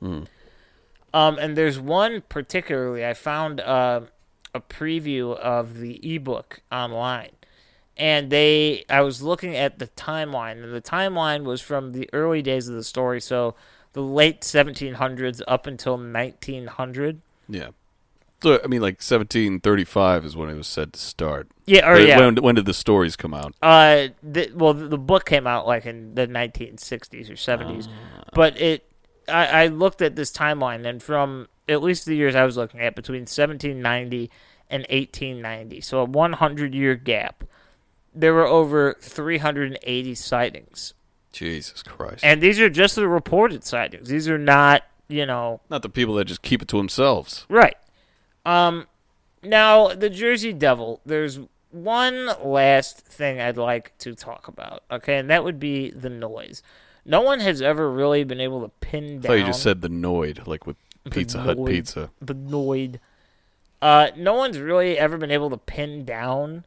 [1.14, 4.01] Um, and there's one particularly I found uh,
[4.53, 7.32] a preview of the ebook online,
[7.95, 12.41] and they I was looking at the timeline, and the timeline was from the early
[12.41, 13.55] days of the story, so
[13.93, 17.22] the late 1700s up until 1900.
[17.49, 17.70] Yeah.
[18.42, 21.48] So I mean, like 1735 is when it was said to start.
[21.66, 22.20] Yeah, or But yeah.
[22.20, 23.56] When, when did the stories come out?
[23.62, 27.88] Uh, the, well, the, the book came out like in the 1960s or 70s,
[28.34, 28.84] but it.
[29.30, 32.80] I, I looked at this timeline, and from at least the years I was looking
[32.80, 34.32] at, between 1790
[34.70, 37.44] and 1890, so a 100 year gap,
[38.14, 40.94] there were over 380 sightings,
[41.34, 42.24] Jesus Christ!
[42.24, 44.08] and these are just the reported sightings.
[44.08, 47.46] These are not, you know, Not the people that just keep it to themselves.
[47.50, 47.76] Right.
[48.48, 48.88] Um
[49.43, 51.39] now the Jersey Devil, there's
[51.72, 56.64] one last thing I'd like to talk about, okay, and that would be the noise.
[57.06, 59.82] No one has ever really been able to pin I down thought you just said
[59.82, 60.78] the Noid, like with
[61.10, 62.10] Pizza Hut pizza.
[62.22, 63.00] the Noid.
[63.82, 66.66] Uh no one's really ever been able to pin down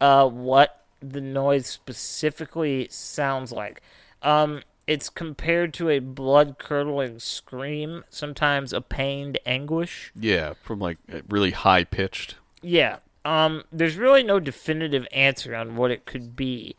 [0.00, 3.82] uh what the noise specifically sounds like.
[4.22, 10.12] Um it's compared to a blood curdling scream, sometimes a pained anguish.
[10.14, 12.36] Yeah, from like really high pitched.
[12.62, 12.98] Yeah.
[13.24, 16.76] Um, there's really no definitive answer on what it could be.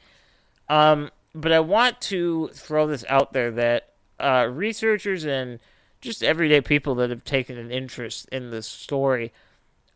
[0.70, 5.60] Um, but I want to throw this out there that uh, researchers and
[6.02, 9.34] just everyday people that have taken an interest in this story,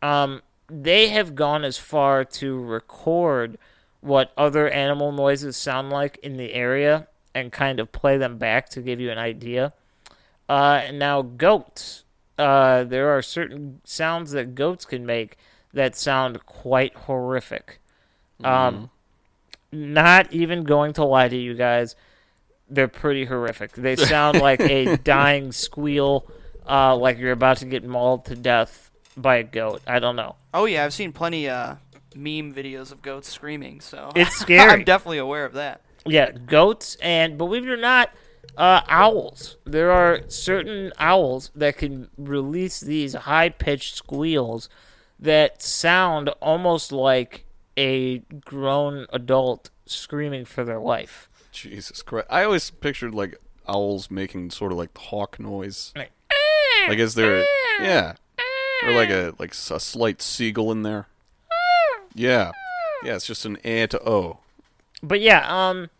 [0.02, 3.56] um, they have gone as far to record
[4.00, 8.68] what other animal noises sound like in the area and kind of play them back
[8.70, 9.72] to give you an idea.
[10.48, 12.04] Uh, now, goats.
[12.38, 15.36] Uh, there are certain sounds that goats can make
[15.72, 17.80] that sound quite horrific.
[18.42, 18.90] Um,
[19.72, 21.94] not even going to lie to you guys,
[22.68, 23.72] they're pretty horrific.
[23.72, 26.26] They sound like a dying squeal,
[26.68, 29.82] uh, like you're about to get mauled to death by a goat.
[29.86, 30.36] I don't know.
[30.54, 31.76] Oh yeah, I've seen plenty uh
[32.14, 34.70] meme videos of goats screaming, so It's scary.
[34.70, 35.82] I'm definitely aware of that.
[36.06, 38.10] Yeah, goats and believe it or not,
[38.56, 39.56] uh, owls.
[39.64, 44.68] There are certain owls that can release these high pitched squeals
[45.18, 47.44] that sound almost like
[47.76, 51.28] a grown adult screaming for their life.
[51.52, 52.26] Jesus Christ!
[52.30, 53.36] I always pictured like
[53.66, 55.92] owls making sort of like hawk noise.
[55.96, 56.12] Like,
[56.88, 57.40] Like is there?
[57.40, 57.46] Ah,
[57.80, 58.86] ah, yeah, ah.
[58.86, 61.08] or like a like a slight seagull in there.
[62.14, 62.52] Yeah,
[63.04, 63.16] yeah.
[63.16, 64.40] It's just an a to o.
[65.02, 65.90] But yeah, um,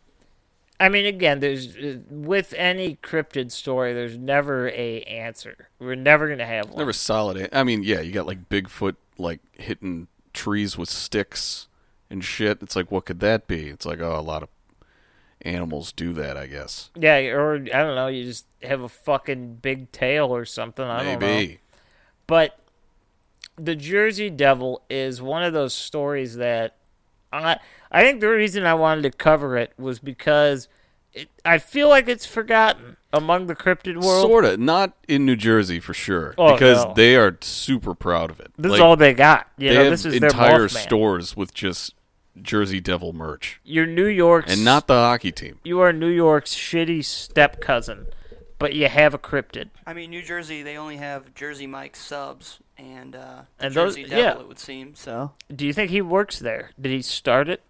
[0.78, 5.68] I mean, again, there's uh, with any cryptid story, there's never a answer.
[5.78, 6.78] We're never gonna have one.
[6.78, 7.48] Never solid.
[7.52, 11.68] I mean, yeah, you got like Bigfoot like hitting trees with sticks
[12.08, 12.62] and shit.
[12.62, 13.68] It's like, what could that be?
[13.68, 14.48] It's like, oh, a lot of
[15.42, 16.90] animals do that, I guess.
[16.94, 20.84] Yeah, or I don't know, you just have a fucking big tail or something.
[20.84, 21.26] I don't know.
[21.26, 21.60] Maybe.
[22.26, 22.58] But
[23.56, 26.76] the Jersey Devil is one of those stories that
[27.32, 27.58] I
[27.90, 30.68] I think the reason I wanted to cover it was because
[31.12, 34.22] it, I feel like it's forgotten among the cryptid world.
[34.28, 34.60] Sort of.
[34.60, 36.94] Not in New Jersey for sure, Oh, because no.
[36.94, 38.52] they are super proud of it.
[38.56, 39.48] This Like, is all they got.
[39.58, 40.82] You they know, have this is entire Mothman.
[40.82, 41.94] stores with just
[42.40, 45.58] Jersey Devil merch, You're New York's and not the hockey team.
[45.64, 48.06] you are New York's shitty step cousin,
[48.60, 49.70] but you have a cryptid.
[49.84, 53.96] I mean, New Jersey, they only have Jersey Mike subs and uh, the And those-
[53.96, 54.38] Jersey Devil, yeah.
[54.40, 54.94] it would seem.
[54.94, 56.70] So Do you think he works there?
[56.80, 57.62] Did he start it?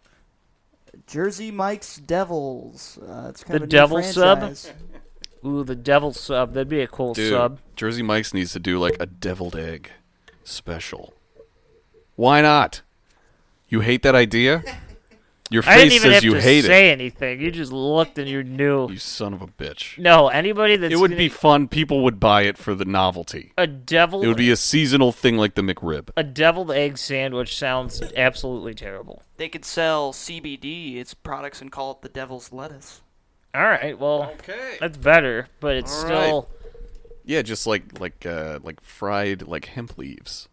[1.07, 2.99] Jersey Mike's Devils.
[2.99, 4.39] Uh, it's kind The of a new Devil sub?
[4.39, 4.73] franchise.
[5.45, 6.53] Ooh, the devil sub.
[6.53, 7.61] That'd be a cool Dude, sub.
[7.75, 9.91] Jersey Mike's needs to do like a deviled egg
[10.45, 11.15] special.
[12.17, 12.83] Why not?
[13.69, 14.63] You hate that idea?
[15.53, 16.93] Your I didn't face even says have you to hate say it.
[16.93, 17.41] anything.
[17.41, 18.89] You just looked and you knew.
[18.89, 19.99] You son of a bitch.
[19.99, 21.67] No, anybody that's It would gonna- be fun.
[21.67, 23.53] People would buy it for the novelty.
[23.59, 24.23] a devil.
[24.23, 26.11] It would be a seasonal thing like the McRib.
[26.17, 29.23] a deviled egg sandwich sounds absolutely terrible.
[29.39, 33.01] They could sell CBD, its products, and call it the Devil's Lettuce.
[33.53, 34.77] All right, well, Okay.
[34.79, 36.51] that's better, but it's All still.
[37.25, 40.49] Yeah, just like like uh, like fried like hemp leaves.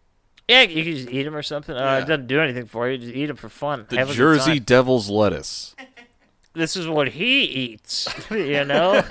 [0.48, 1.76] Yeah, you can just eat them or something.
[1.76, 1.98] Uh, Yeah.
[1.98, 2.98] it doesn't do anything for you.
[2.98, 3.86] Just eat them for fun.
[3.90, 4.60] The Have Jersey.
[4.60, 5.76] Devil's lettuce.
[6.54, 8.08] This is what he eats.
[8.32, 9.04] you know,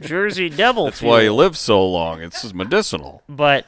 [0.00, 0.86] Jersey Devil.
[0.86, 2.20] That's why he lives so long.
[2.20, 3.22] It's just medicinal.
[3.28, 3.66] but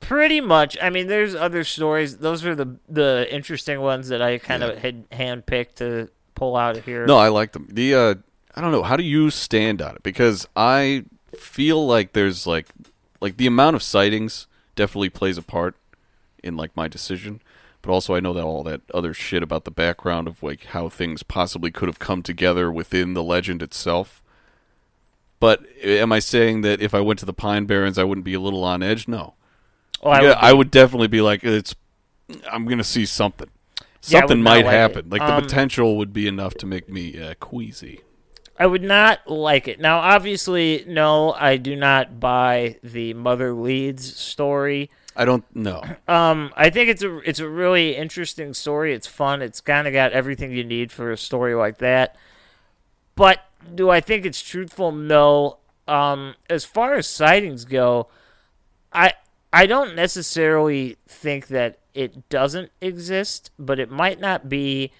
[0.00, 4.36] pretty much i mean there's other stories those are the the interesting ones that i
[4.36, 7.68] kind of had handpicked to pull out of here No, I like them.
[7.70, 8.14] The uh,
[8.56, 8.82] I don't know.
[8.82, 10.02] How do you stand on it?
[10.02, 11.04] Because I
[11.38, 12.66] feel like there's like
[13.20, 15.76] like the amount of sightings definitely plays a part
[16.42, 17.40] in like my decision.
[17.82, 20.88] But also, I know that all that other shit about the background of like how
[20.88, 24.22] things possibly could have come together within the legend itself.
[25.40, 28.34] But am I saying that if I went to the Pine Barrens, I wouldn't be
[28.34, 29.08] a little on edge?
[29.08, 29.34] No.
[30.02, 31.74] Oh, I yeah, would I would definitely be like, it's.
[32.50, 33.50] I'm gonna see something.
[34.00, 34.76] Something not might like it.
[34.76, 35.10] happen.
[35.10, 38.00] Like the Um, potential would be enough to make me uh, queasy.
[38.58, 39.80] I would not like it.
[39.80, 44.90] Now, obviously, no, I do not buy the Mother Leeds story.
[45.16, 45.82] I don't know.
[46.08, 48.94] Um, I think it's a it's a really interesting story.
[48.94, 49.42] It's fun.
[49.42, 52.16] It's kind of got everything you need for a story like that.
[53.14, 53.40] But
[53.74, 54.92] do I think it's truthful?
[54.92, 55.58] No.
[55.86, 58.08] Um, as far as sightings go,
[58.92, 59.14] I
[59.52, 64.92] I don't necessarily think that it doesn't exist, but it might not be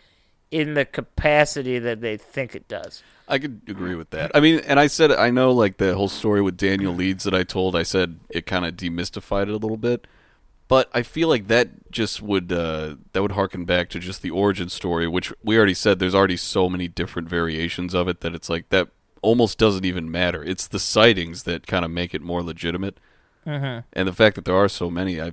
[0.51, 3.03] in the capacity that they think it does.
[3.33, 4.31] I could agree with that.
[4.35, 7.33] I mean, and I said I know like the whole story with Daniel Leeds that
[7.33, 7.75] I told.
[7.75, 10.07] I said it kind of demystified it a little bit,
[10.69, 14.29] but I feel like that just would uh, that would harken back to just the
[14.29, 15.99] origin story, which we already said.
[15.99, 18.89] There's already so many different variations of it that it's like that
[19.23, 20.45] almost doesn't even matter.
[20.45, 23.01] It's the sightings that kind of make it more legitimate,
[23.47, 23.81] mm-hmm.
[23.95, 25.23] and the fact that there are so many.
[25.23, 25.33] I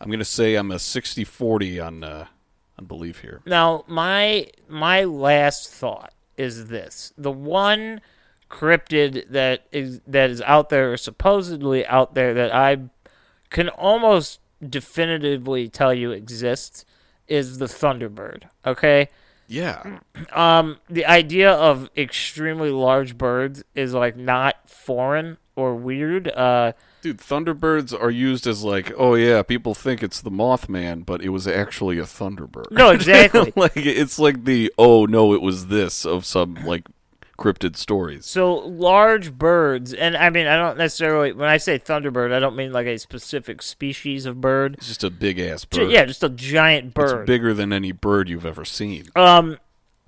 [0.00, 2.26] I'm gonna say I'm a 60-40 on uh,
[2.78, 3.42] on belief here.
[3.44, 8.00] Now, my my last thought is this: the one
[8.50, 12.78] cryptid that is that is out there, or supposedly out there, that I
[13.50, 16.84] can almost definitively tell you exists,
[17.28, 18.44] is the Thunderbird.
[18.64, 19.08] Okay.
[19.46, 19.98] Yeah,
[20.32, 26.28] Um, the idea of extremely large birds is like not foreign or weird.
[26.28, 26.72] Uh,
[27.04, 31.28] Dude, Thunderbirds are used as like, oh yeah, people think it's the Mothman, but it
[31.28, 32.70] was actually a Thunderbird.
[32.70, 33.52] no, exactly.
[33.56, 36.86] like it's like the oh no, it was this of some like
[37.38, 38.24] cryptid stories.
[38.24, 42.56] So large birds, and I mean, I don't necessarily when I say thunderbird, I don't
[42.56, 44.76] mean like a specific species of bird.
[44.78, 45.90] It's just a big ass bird.
[45.90, 47.26] Yeah, just a giant it's bird.
[47.26, 49.08] bigger than any bird you've ever seen.
[49.14, 49.58] Um,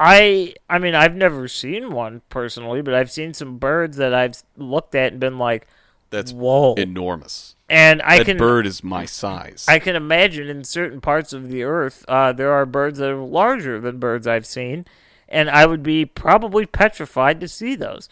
[0.00, 4.42] I I mean, I've never seen one personally, but I've seen some birds that I've
[4.56, 5.68] looked at and been like,
[6.10, 6.74] That's whoa.
[6.74, 7.56] enormous.
[7.68, 9.66] and I that can bird is my size.
[9.68, 13.16] I can imagine in certain parts of the earth, uh, there are birds that are
[13.16, 14.86] larger than birds I've seen,
[15.28, 18.08] and I would be probably petrified to see those.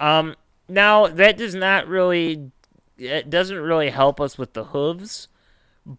[0.00, 0.36] Um,
[0.68, 2.50] now that does not really,
[2.98, 5.28] it doesn't really help us with the hooves,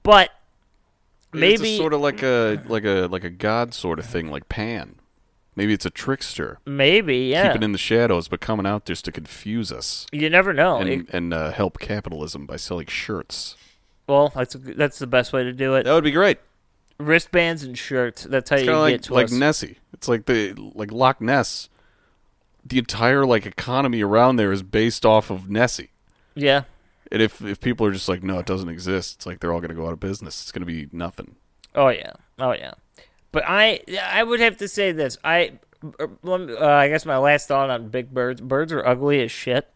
[0.03, 0.31] but
[1.31, 4.49] maybe it's sort of like a like a like a god sort of thing, like
[4.49, 4.95] Pan.
[5.55, 7.47] Maybe it's a trickster, maybe yeah.
[7.47, 10.77] keeping in the shadows, but coming out just to confuse us you never know.
[10.77, 13.55] and It- and uh, help capitalism by selling shirts.
[14.07, 15.83] well, that's that's the best way to do it.
[15.83, 16.39] That would be great.
[16.97, 18.23] Wristbands and shirts.
[18.23, 19.31] That's how It's you get like to like us.
[19.31, 19.77] Nessie.
[19.93, 21.69] It's like the like Loch Ness.
[22.65, 25.89] The entire like economy around there is based off of Nessie.
[26.35, 26.63] yeah.
[27.11, 29.59] And if if people are just like, no, it doesn't exist, it's like they're all
[29.59, 30.41] going to go out of business.
[30.41, 31.35] It's going to be nothing.
[31.75, 32.73] Oh yeah, oh yeah.
[33.35, 35.17] But I I would have to say this.
[35.21, 35.59] I
[35.99, 36.07] uh,
[36.57, 38.39] I guess my last thought on big birds.
[38.39, 39.69] Birds are ugly as shit.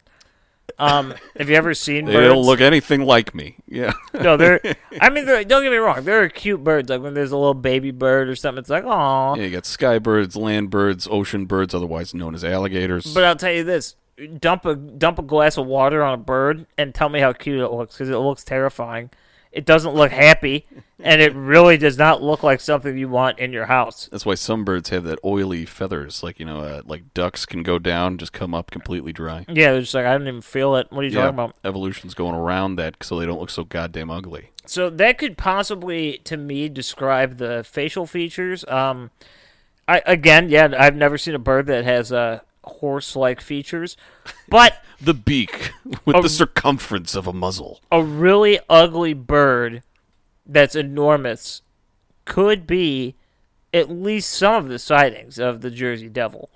[0.77, 2.13] Um, have you ever seen birds?
[2.13, 2.33] They birds?
[2.35, 3.57] don't look anything like me.
[3.67, 3.91] Yeah.
[4.13, 4.61] no, they're.
[5.01, 6.05] I mean, they're, don't get me wrong.
[6.05, 6.89] They're cute birds.
[6.89, 9.35] Like when there's a little baby bird or something, it's like, oh.
[9.35, 13.13] yeah, you got sky birds, land birds, ocean birds, otherwise known as alligators.
[13.13, 13.97] But I'll tell you this:
[14.39, 17.59] dump a dump a glass of water on a bird and tell me how cute
[17.59, 19.09] it looks because it looks terrifying.
[19.51, 20.67] It doesn't look happy,
[20.99, 24.07] and it really does not look like something you want in your house.
[24.11, 27.63] That's why some birds have that oily feathers, like you know, uh, like ducks can
[27.63, 29.45] go down, just come up completely dry.
[29.47, 30.91] Yeah, they're just like I don't even feel it.
[30.91, 31.55] What are you talking about?
[31.63, 34.51] evolution's going around that so they don't look so goddamn ugly.
[34.65, 38.63] So that could possibly, to me, describe the facial features.
[38.67, 39.09] Um,
[39.87, 43.97] I again, yeah, I've never seen a bird that has uh, horse-like features,
[44.47, 45.71] but The beak
[46.05, 46.21] with Oh.
[46.21, 47.81] the circumference of a muzzle.
[47.91, 49.81] a really ugly bird
[50.45, 51.61] that's enormous
[52.25, 53.15] could be
[53.73, 56.49] at least some of the sightings of the Jersey Devil.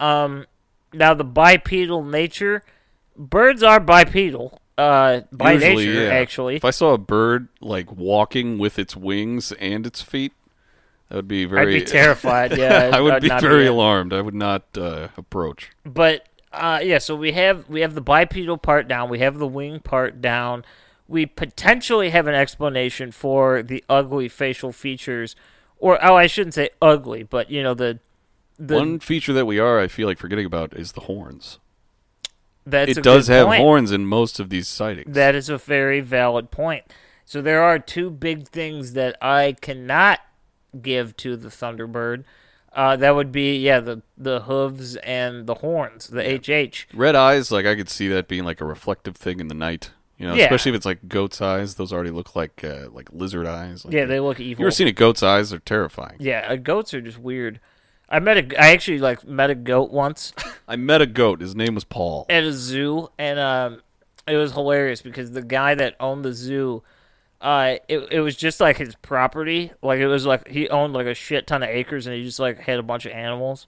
[0.00, 0.46] Um,
[0.92, 2.62] now the bipedal nature,
[3.16, 4.58] birds are bipedal.
[4.78, 6.10] Uh, by Usually, nature, yeah.
[6.14, 6.56] actually.
[6.56, 10.32] If I saw a bird like walking with its wings and its feet,
[11.12, 11.76] that would be very.
[11.76, 12.56] I'd be terrified.
[12.56, 13.70] Yeah, I would I'd be very it.
[13.70, 14.14] alarmed.
[14.14, 15.70] I would not uh, approach.
[15.84, 19.46] but uh, yeah, so we have we have the bipedal part down, we have the
[19.46, 20.64] wing part down.
[21.06, 25.36] We potentially have an explanation for the ugly facial features,
[25.76, 27.98] or oh, I shouldn't say ugly, but you know the
[28.58, 31.58] the One feature that we are, I feel like, forgetting about is the horns.
[32.64, 33.60] that's a it does have point.
[33.60, 35.14] horns in most of these sightings.
[35.14, 36.84] That is a very valid point.
[37.26, 40.20] So there are two big things that I cannot
[40.80, 42.24] give to the Thunderbird.
[42.74, 46.86] Uh, that would be yeah the the hooves and the horns, the HH.
[46.94, 49.90] Red eyes, like I could see that being like a reflective thing in the night.
[50.18, 50.44] You know, Yeah.
[50.44, 51.74] especially if it's like goat's eyes.
[51.74, 53.84] Those already look like uh, like lizard eyes.
[53.84, 54.62] Like Yeah, they look evil.
[54.62, 55.50] You ever seen a goat's eyes?
[55.50, 56.16] They're terrifying.
[56.20, 57.60] Yeah, uh, goats are just weird.
[58.08, 60.32] I met a, I actually like met a goat once
[60.68, 61.40] I met a goat.
[61.42, 62.24] His name was Paul.
[62.30, 63.82] at a zoo, and um,
[64.26, 66.82] it was hilarious because the guy that owned the zoo,
[67.42, 69.72] uh, it it was just like his property.
[69.82, 72.38] Like it was like he owned like a shit ton of acres, and he just
[72.38, 73.66] like had a bunch of animals.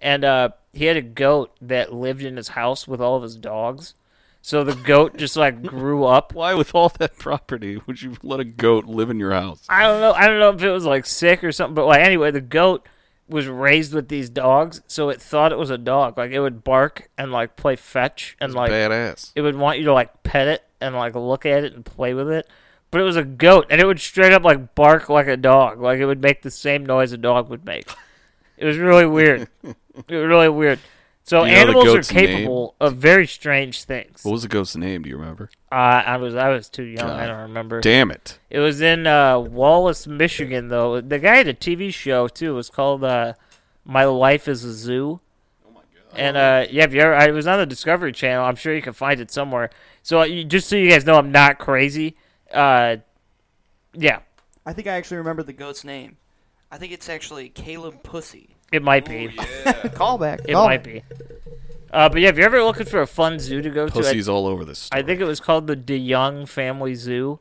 [0.00, 3.36] And uh, he had a goat that lived in his house with all of his
[3.36, 3.94] dogs.
[4.42, 6.34] So the goat just like grew up.
[6.34, 9.64] Why, with all that property, would you let a goat live in your house?
[9.68, 10.12] I don't know.
[10.12, 12.86] I don't know if it was like sick or something, but like anyway, the goat
[13.26, 16.18] was raised with these dogs, so it thought it was a dog.
[16.18, 19.32] Like it would bark and like play fetch and like Badass.
[19.34, 22.12] it would want you to like pet it and like look at it and play
[22.12, 22.46] with it.
[22.90, 25.80] But it was a goat, and it would straight up like bark like a dog.
[25.80, 27.90] Like it would make the same noise a dog would make.
[28.56, 29.48] It was really weird.
[29.62, 29.74] it
[30.08, 30.80] was really weird.
[31.28, 32.26] So you know animals are goat's name?
[32.26, 34.24] capable of very strange things.
[34.24, 35.02] What was the ghost's name?
[35.02, 35.50] Do you remember?
[35.70, 37.10] Uh, I was I was too young.
[37.10, 37.82] I don't remember.
[37.82, 38.38] Damn it.
[38.48, 41.02] It was in uh, Wallace, Michigan, though.
[41.02, 42.52] The guy had a TV show too.
[42.52, 43.34] It was called uh,
[43.84, 45.20] "My Life Is a Zoo."
[45.66, 46.18] Oh my god!
[46.18, 48.46] And uh, yeah, if you ever, I was on the Discovery Channel.
[48.46, 49.68] I'm sure you can find it somewhere.
[50.02, 52.16] So uh, you, just so you guys know, I'm not crazy.
[52.52, 52.96] Uh,
[53.92, 54.20] yeah,
[54.64, 56.16] I think I actually remember the goat's name.
[56.70, 58.50] I think it's actually Caleb Puddy.
[58.72, 59.28] it might be.
[59.96, 60.40] Callback.
[60.46, 61.02] It might be.
[61.90, 64.02] Uh, but yeah, if you're ever looking for a fun zoo to go to, I,
[64.02, 64.88] Puddy's all over this.
[64.92, 67.40] I think it was called the DeYoung Family Zoo.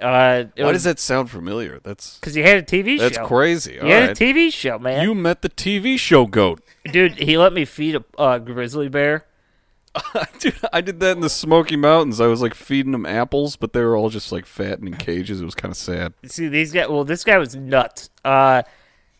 [0.00, 1.80] Uh, it Why was, does that sound familiar?
[1.82, 3.02] That's Because he had a TV show.
[3.02, 3.26] that's show.
[3.26, 3.78] crazy.
[3.80, 5.02] He had a TV show, man.
[5.02, 6.60] You met the TV show goat.
[6.90, 9.24] Dude, he let me feed a uh, grizzly bear.
[10.38, 12.20] Dude, I did that in the Smoky Mountains.
[12.20, 14.96] I was like feeding them apples, but they were all just like fat and in
[14.96, 15.40] cages.
[15.40, 16.12] It was kind of sad.
[16.26, 16.88] See, these guys.
[16.88, 18.10] Well, this guy was nuts.
[18.24, 18.62] Uh,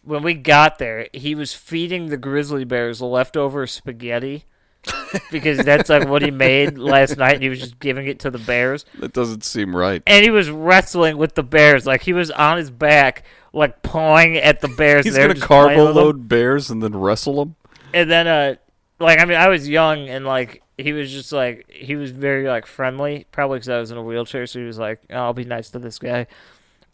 [0.03, 4.45] when we got there, he was feeding the grizzly bears leftover spaghetti
[5.33, 7.35] because that's like what he made last night.
[7.35, 10.03] And he was just giving it to the bears, That doesn't seem right.
[10.07, 11.87] and he was wrestling with the bears.
[11.87, 15.05] Like he was on his back, like pawing at the bears.
[15.05, 17.57] He's gonna carbo load bears and then wrestle them.
[17.93, 18.55] and then uh
[19.01, 22.47] like i mean i was young and like he was just like he was very
[22.49, 25.33] like friendly probably because i was in a wheelchair so he was like oh, i'll
[25.33, 26.27] be nice to this guy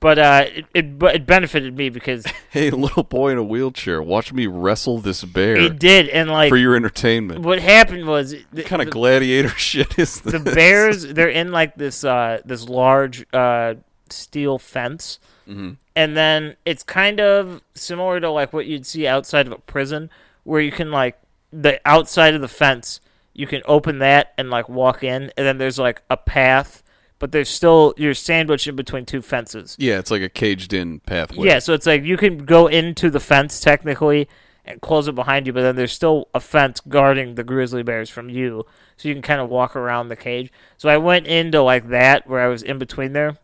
[0.00, 4.02] but uh it, it but it benefited me because Hey, little boy in a wheelchair,
[4.02, 7.40] watch me wrestle this bear he did and like for your entertainment.
[7.40, 10.32] what happened was the, What kind of gladiator shit is this?
[10.32, 13.74] the bears they're in like this uh this large uh
[14.10, 15.18] steel fence
[15.48, 15.76] Mhm.
[15.96, 20.08] and then it's kind of similar to like what you'd see outside of a prison
[20.44, 21.18] where you can like
[21.52, 23.00] the outside of the fence
[23.34, 26.82] you can open that and like walk in and then there's like a path
[27.18, 31.46] but there's still you're sandwiched in between two fences Yeah, it's like a caged-in pathway.
[31.46, 34.28] yeah so it's like you can go into the fence technically
[34.64, 38.08] and close it behind you but then there's still a fence guarding the grizzly bears
[38.10, 38.64] from you
[38.96, 42.26] so you can kind of walk around the cage so i went into like that
[42.28, 43.36] where i was in between there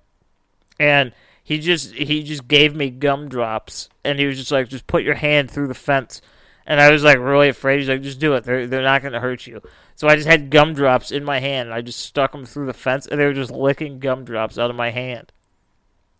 [0.78, 1.12] and
[1.42, 5.14] he just he just gave me gumdrops and he was just like just put your
[5.14, 6.20] hand through the fence
[6.68, 7.80] and i was like really afraid.
[7.80, 8.44] He's like just do it.
[8.44, 9.60] They're, they're not going to hurt you.
[9.96, 11.68] So i just had gumdrops in my hand.
[11.68, 14.70] And i just stuck them through the fence and they were just licking gumdrops out
[14.70, 15.32] of my hand.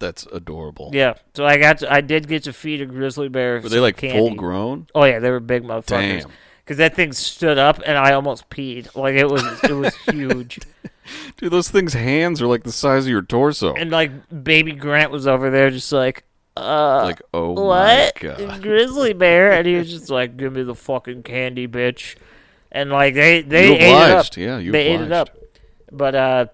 [0.01, 0.91] That's adorable.
[0.93, 1.15] yeah.
[1.35, 3.97] So i got to, i did get to feed a grizzly bear Were they like
[3.97, 4.19] candy.
[4.19, 4.89] full grown?
[4.95, 5.19] oh yeah.
[5.21, 6.27] They were big motherfuckers.
[6.65, 8.95] Because that thing stood up and i almost peed.
[8.97, 10.61] Like it was it was huge.
[11.39, 13.75] Dude, those things' hands are like the size of your torso.
[13.75, 14.11] and like
[14.45, 16.23] baby grant was over there just like
[16.59, 18.13] uh like, oh what?
[18.23, 18.63] my god.
[18.63, 22.17] Grizzly bear, and he was just like, "Give me the fucking candy, bitch,"
[22.73, 24.37] and like they they you ate it up.
[24.37, 25.03] Yeah, you they obliged.
[25.03, 25.29] ate it up.
[25.93, 26.47] But uh,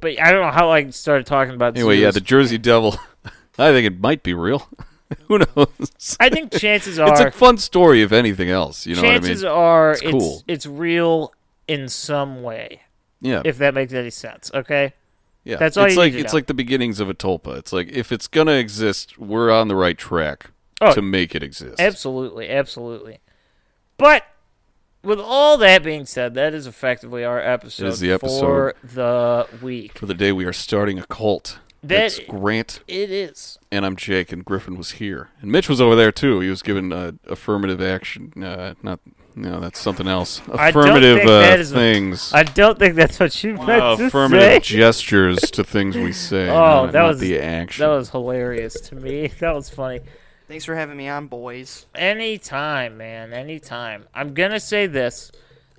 [0.00, 1.76] but I don't know how I started talking about.
[1.76, 2.96] Anyway, yeah, the Jersey Devil.
[3.58, 4.66] I think it might be real.
[5.28, 6.16] Who knows?
[6.18, 8.86] I think chances are it's a fun story, if anything else.
[8.86, 9.58] You know chances what I mean?
[9.62, 10.42] are It's it's cool.
[10.48, 11.32] it's real
[11.68, 12.80] in some way,
[13.20, 14.50] Yeah, if that makes any sense.
[14.54, 14.94] Okay.
[15.44, 15.56] Yeah.
[15.56, 16.36] that's all it's you like it's know.
[16.38, 17.56] like the beginnings of a tulpa.
[17.58, 20.50] It's like if it's gonna exist, we're on the right track
[20.80, 21.80] Oh, to make it exist.
[21.80, 23.18] Absolutely, absolutely.
[23.98, 24.24] But
[25.04, 28.74] with all that being said, that is effectively our episode, It is the episode for
[28.82, 29.98] the week.
[29.98, 31.58] For the day we are starting a cult.
[31.84, 33.58] That- That's Grant, It is.
[33.72, 36.38] and I'm Jake, and Griffin was here, and Mitch was over there too.
[36.40, 38.32] He was given uh, affirmative action.
[38.42, 39.00] Uh, not
[39.34, 40.40] no, that's something else.
[40.48, 42.32] Affirmative think uh, that is a- things.
[42.32, 44.76] I don't think that's what you meant Uh, to affirmative say.
[44.76, 46.48] gestures to things we say.
[46.48, 47.82] Oh, not, that not was- the action.
[47.82, 49.28] That was hilarious to me.
[49.40, 50.00] That was funny.
[50.48, 51.86] Thanks for having me on, boys.
[51.94, 53.32] Anytime, man.
[53.32, 54.04] Anytime.
[54.14, 55.32] I'm gonna say this.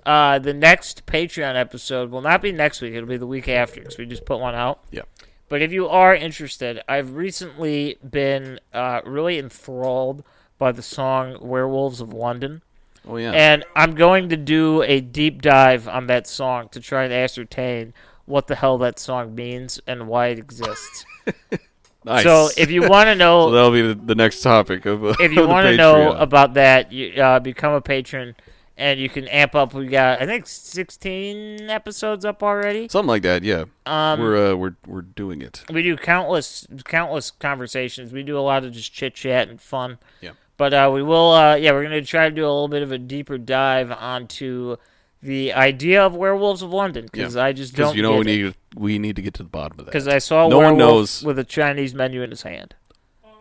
[0.04, 2.92] Uh, the next Patreon episode will not be next week.
[2.94, 4.80] It'll be the week after because we just put one out.
[4.90, 5.02] yeah.
[5.48, 10.24] But if you are interested, I've recently been uh, really enthralled
[10.58, 12.62] by the song "Werewolves of London,"
[13.06, 13.32] Oh yeah.
[13.32, 17.92] and I'm going to do a deep dive on that song to try and ascertain
[18.26, 21.04] what the hell that song means and why it exists.
[22.04, 22.22] nice.
[22.24, 25.04] So if you want to So know that'll be the, the next topic of.
[25.04, 28.34] Uh, if you want to know about that, you uh, become a patron
[28.76, 29.74] and you can amp up.
[29.74, 32.88] We got I think 16 episodes up already.
[32.88, 33.42] Something like that.
[33.42, 33.64] Yeah.
[33.86, 35.64] Um, we're uh, we're we're doing it.
[35.70, 38.12] we do countless countless conversations.
[38.12, 39.98] We do a lot of just chit chat and fun.
[40.20, 40.32] Yeah.
[40.56, 42.82] But uh, we will, uh, yeah, we're going to try to do a little bit
[42.82, 44.76] of a deeper dive onto
[45.24, 48.24] the idea of Werewolves of London because I just don't you know we it.
[48.24, 49.90] need we need to get to the bottom of that.
[49.90, 51.22] Because I saw no one knows.
[51.22, 52.74] with a Chinese menu in his hand,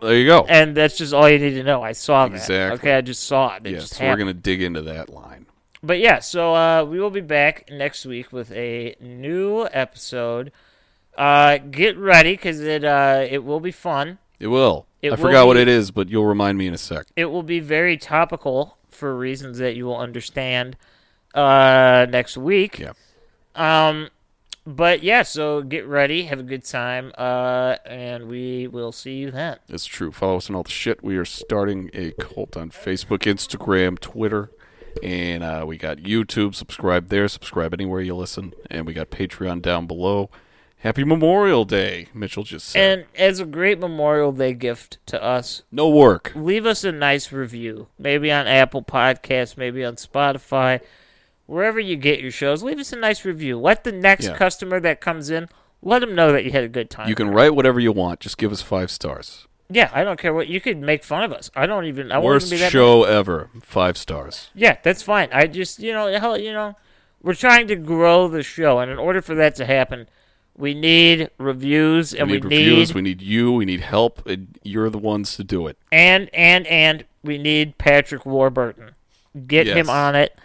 [0.02, 0.46] There you go.
[0.48, 1.84] and that's just all you need to know.
[1.84, 2.50] I saw that.
[2.74, 3.68] Okay, I just saw it.
[3.68, 5.46] It yeah, so we're gonna dig into that line.
[5.84, 10.54] But yeah, so uh, we will be back next week with a new episode.
[11.18, 14.20] Uh, get ready because it uh, it will be fun.
[14.44, 14.88] It will.
[15.02, 17.06] It I will forgot what it is, but you'll remind me in a sec.
[17.16, 20.76] It will be very topical for reasons that you will understand
[21.34, 22.78] uh, next week.
[22.78, 22.92] Yeah.
[23.56, 24.10] Um,
[24.66, 29.32] but yeah, so get ready, have a good time, uh, and we will see you
[29.32, 29.60] then.
[29.70, 30.12] It's true.
[30.12, 31.02] Follow us on all the shit.
[31.02, 34.52] We are starting a cult on Facebook, Instagram, Twitter,
[35.02, 36.54] and uh, we got YouTube.
[36.54, 37.30] Subscribe there.
[37.30, 38.54] Subscribe anywhere you listen.
[38.70, 40.30] And we got Patreon down below.
[40.84, 43.00] Happy Memorial Day, Mitchell just said.
[43.00, 46.34] And as a great Memorial Day gift to us, no work.
[46.36, 47.88] leave us a nice review.
[47.98, 50.82] Maybe on Apple Podcasts, maybe on Spotify,
[51.46, 52.64] wherever you get your shows.
[52.64, 53.58] Leave us a nice review.
[53.58, 54.36] Let the next Yeah.
[54.36, 55.48] customer that comes in,
[55.82, 57.08] let them know that you had a good time.
[57.08, 58.20] You can write whatever you want.
[58.20, 59.48] Just give us five stars.
[59.70, 61.50] Yeah, I don't care what you could make fun of us.
[61.56, 62.12] I don't even.
[62.12, 63.50] I Worst even show ever.
[63.62, 64.50] Five stars.
[64.54, 65.30] Yeah, that's fine.
[65.32, 66.76] I just you know hell you know
[67.22, 70.08] we're trying to grow the show, and in order for that to happen,
[70.58, 72.90] we need reviews and we need we reviews.
[72.90, 73.52] need We need you.
[73.54, 74.26] We need help.
[74.28, 75.78] And you're the ones to do it.
[75.92, 78.92] and and and we need Patrick Warburton.
[79.48, 79.78] Get Yes.
[79.78, 80.38] him on it.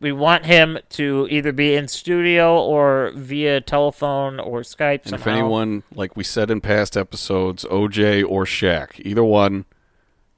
[0.00, 5.06] We want him to either be in studio or via telephone or Skype.
[5.06, 9.64] And if anyone, like we said in past episodes, OJ or Shaq, either one,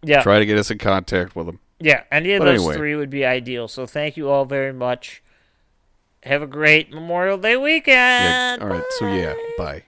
[0.02, 1.58] yeah, try to get us in contact with them.
[1.80, 2.76] yeah, any of But those anyway.
[2.76, 3.66] three would be ideal.
[3.66, 5.20] So thank you all very much.
[6.26, 7.94] Have a great Memorial Day weekend.
[7.94, 8.58] Yeah.
[8.60, 8.82] All right.
[8.98, 9.34] So yeah.
[9.56, 9.82] Bye.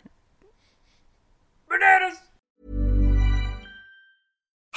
[1.68, 2.18] Bananas.